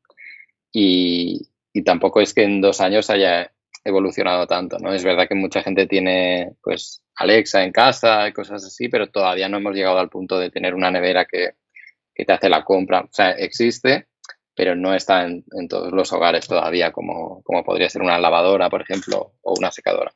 y, 0.73 1.51
y 1.75 1.83
tampoco 1.83 2.21
es 2.21 2.33
que 2.33 2.45
en 2.45 2.61
dos 2.61 2.81
años 2.81 3.11
haya 3.11 3.53
evolucionado 3.85 4.47
tanto, 4.47 4.79
¿no? 4.79 4.93
Es 4.93 5.05
verdad 5.05 5.29
que 5.29 5.35
mucha 5.35 5.63
gente 5.63 5.87
tiene, 5.87 6.55
pues, 6.63 7.03
Alexa 7.17 7.63
en 7.63 7.73
casa 7.73 8.27
y 8.27 8.33
cosas 8.33 8.65
así, 8.65 8.89
pero 8.89 9.11
todavía 9.11 9.49
no 9.49 9.59
hemos 9.59 9.75
llegado 9.75 9.99
al 9.99 10.09
punto 10.09 10.39
de 10.39 10.51
tener 10.51 10.75
una 10.75 10.91
nevera 10.91 11.27
que, 11.27 11.55
te 12.15 12.33
hace 12.33 12.49
la 12.49 12.65
compra. 12.65 13.01
O 13.03 13.13
sea, 13.13 13.33
existe, 13.33 14.07
pero 14.55 14.75
no 14.75 14.95
está 14.95 15.25
en, 15.25 15.45
todos 15.69 15.93
los 15.93 16.13
hogares 16.13 16.47
todavía 16.49 16.93
como, 16.93 17.43
como, 17.43 17.65
podría 17.65 17.91
ser 17.91 18.03
una 18.03 18.19
lavadora, 18.19 18.71
por 18.71 18.83
ejemplo, 18.83 19.35
o 19.43 19.55
una 19.59 19.71
secadora. 19.71 20.13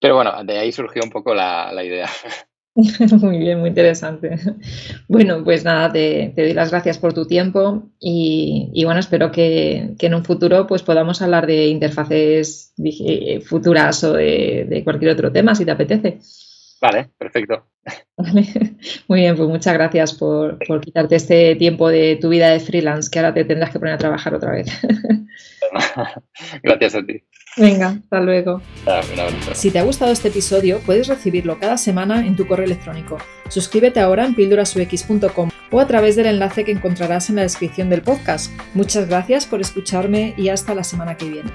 Pero 0.00 0.16
bueno, 0.16 0.44
de 0.44 0.58
ahí 0.58 0.72
surgió 0.72 1.02
un 1.02 1.10
poco 1.10 1.34
la, 1.34 1.72
la 1.72 1.82
idea. 1.84 2.08
Muy 3.20 3.38
bien, 3.38 3.60
muy 3.60 3.68
interesante. 3.68 4.36
Bueno, 5.08 5.44
pues 5.44 5.64
nada, 5.64 5.92
te, 5.92 6.32
doy 6.36 6.54
las 6.54 6.70
gracias 6.70 6.98
por 6.98 7.12
tu 7.12 7.26
tiempo 7.26 7.90
y, 8.00 8.82
bueno, 8.84 9.00
espero 9.00 9.30
que, 9.30 9.94
en 9.98 10.14
un 10.14 10.24
futuro 10.24 10.66
pues 10.66 10.82
podamos 10.82 11.22
hablar 11.22 11.46
de 11.46 11.66
interfaces 11.66 12.74
futuras 13.44 14.02
o 14.04 14.14
de, 14.14 14.80
cualquier 14.84 15.12
otro 15.12 15.30
tema, 15.30 15.54
si 15.54 15.64
te 15.64 15.70
apetece. 15.70 16.18
Vale, 16.80 17.10
perfecto. 17.16 17.73
Muy 19.08 19.20
bien, 19.20 19.36
pues 19.36 19.48
muchas 19.48 19.74
gracias 19.74 20.14
por, 20.14 20.58
por 20.66 20.80
quitarte 20.80 21.16
este 21.16 21.56
tiempo 21.56 21.88
de 21.88 22.16
tu 22.20 22.28
vida 22.28 22.50
de 22.50 22.60
freelance, 22.60 23.10
que 23.10 23.18
ahora 23.18 23.34
te 23.34 23.44
tendrás 23.44 23.70
que 23.70 23.78
poner 23.78 23.94
a 23.94 23.98
trabajar 23.98 24.34
otra 24.34 24.52
vez. 24.52 24.68
gracias 26.62 26.94
a 26.94 27.04
ti. 27.04 27.22
Venga, 27.56 27.88
hasta 27.88 28.20
luego. 28.20 28.60
Si 29.52 29.70
te 29.70 29.78
ha 29.78 29.84
gustado 29.84 30.12
este 30.12 30.28
episodio, 30.28 30.80
puedes 30.84 31.06
recibirlo 31.06 31.58
cada 31.58 31.76
semana 31.76 32.26
en 32.26 32.36
tu 32.36 32.46
correo 32.46 32.66
electrónico. 32.66 33.18
Suscríbete 33.48 34.00
ahora 34.00 34.26
en 34.26 34.34
pildurasux.com 34.34 35.50
o 35.70 35.80
a 35.80 35.86
través 35.86 36.16
del 36.16 36.26
enlace 36.26 36.64
que 36.64 36.72
encontrarás 36.72 37.30
en 37.30 37.36
la 37.36 37.42
descripción 37.42 37.90
del 37.90 38.02
podcast. 38.02 38.52
Muchas 38.74 39.08
gracias 39.08 39.46
por 39.46 39.60
escucharme 39.60 40.34
y 40.36 40.48
hasta 40.48 40.74
la 40.74 40.84
semana 40.84 41.16
que 41.16 41.28
viene. 41.28 41.50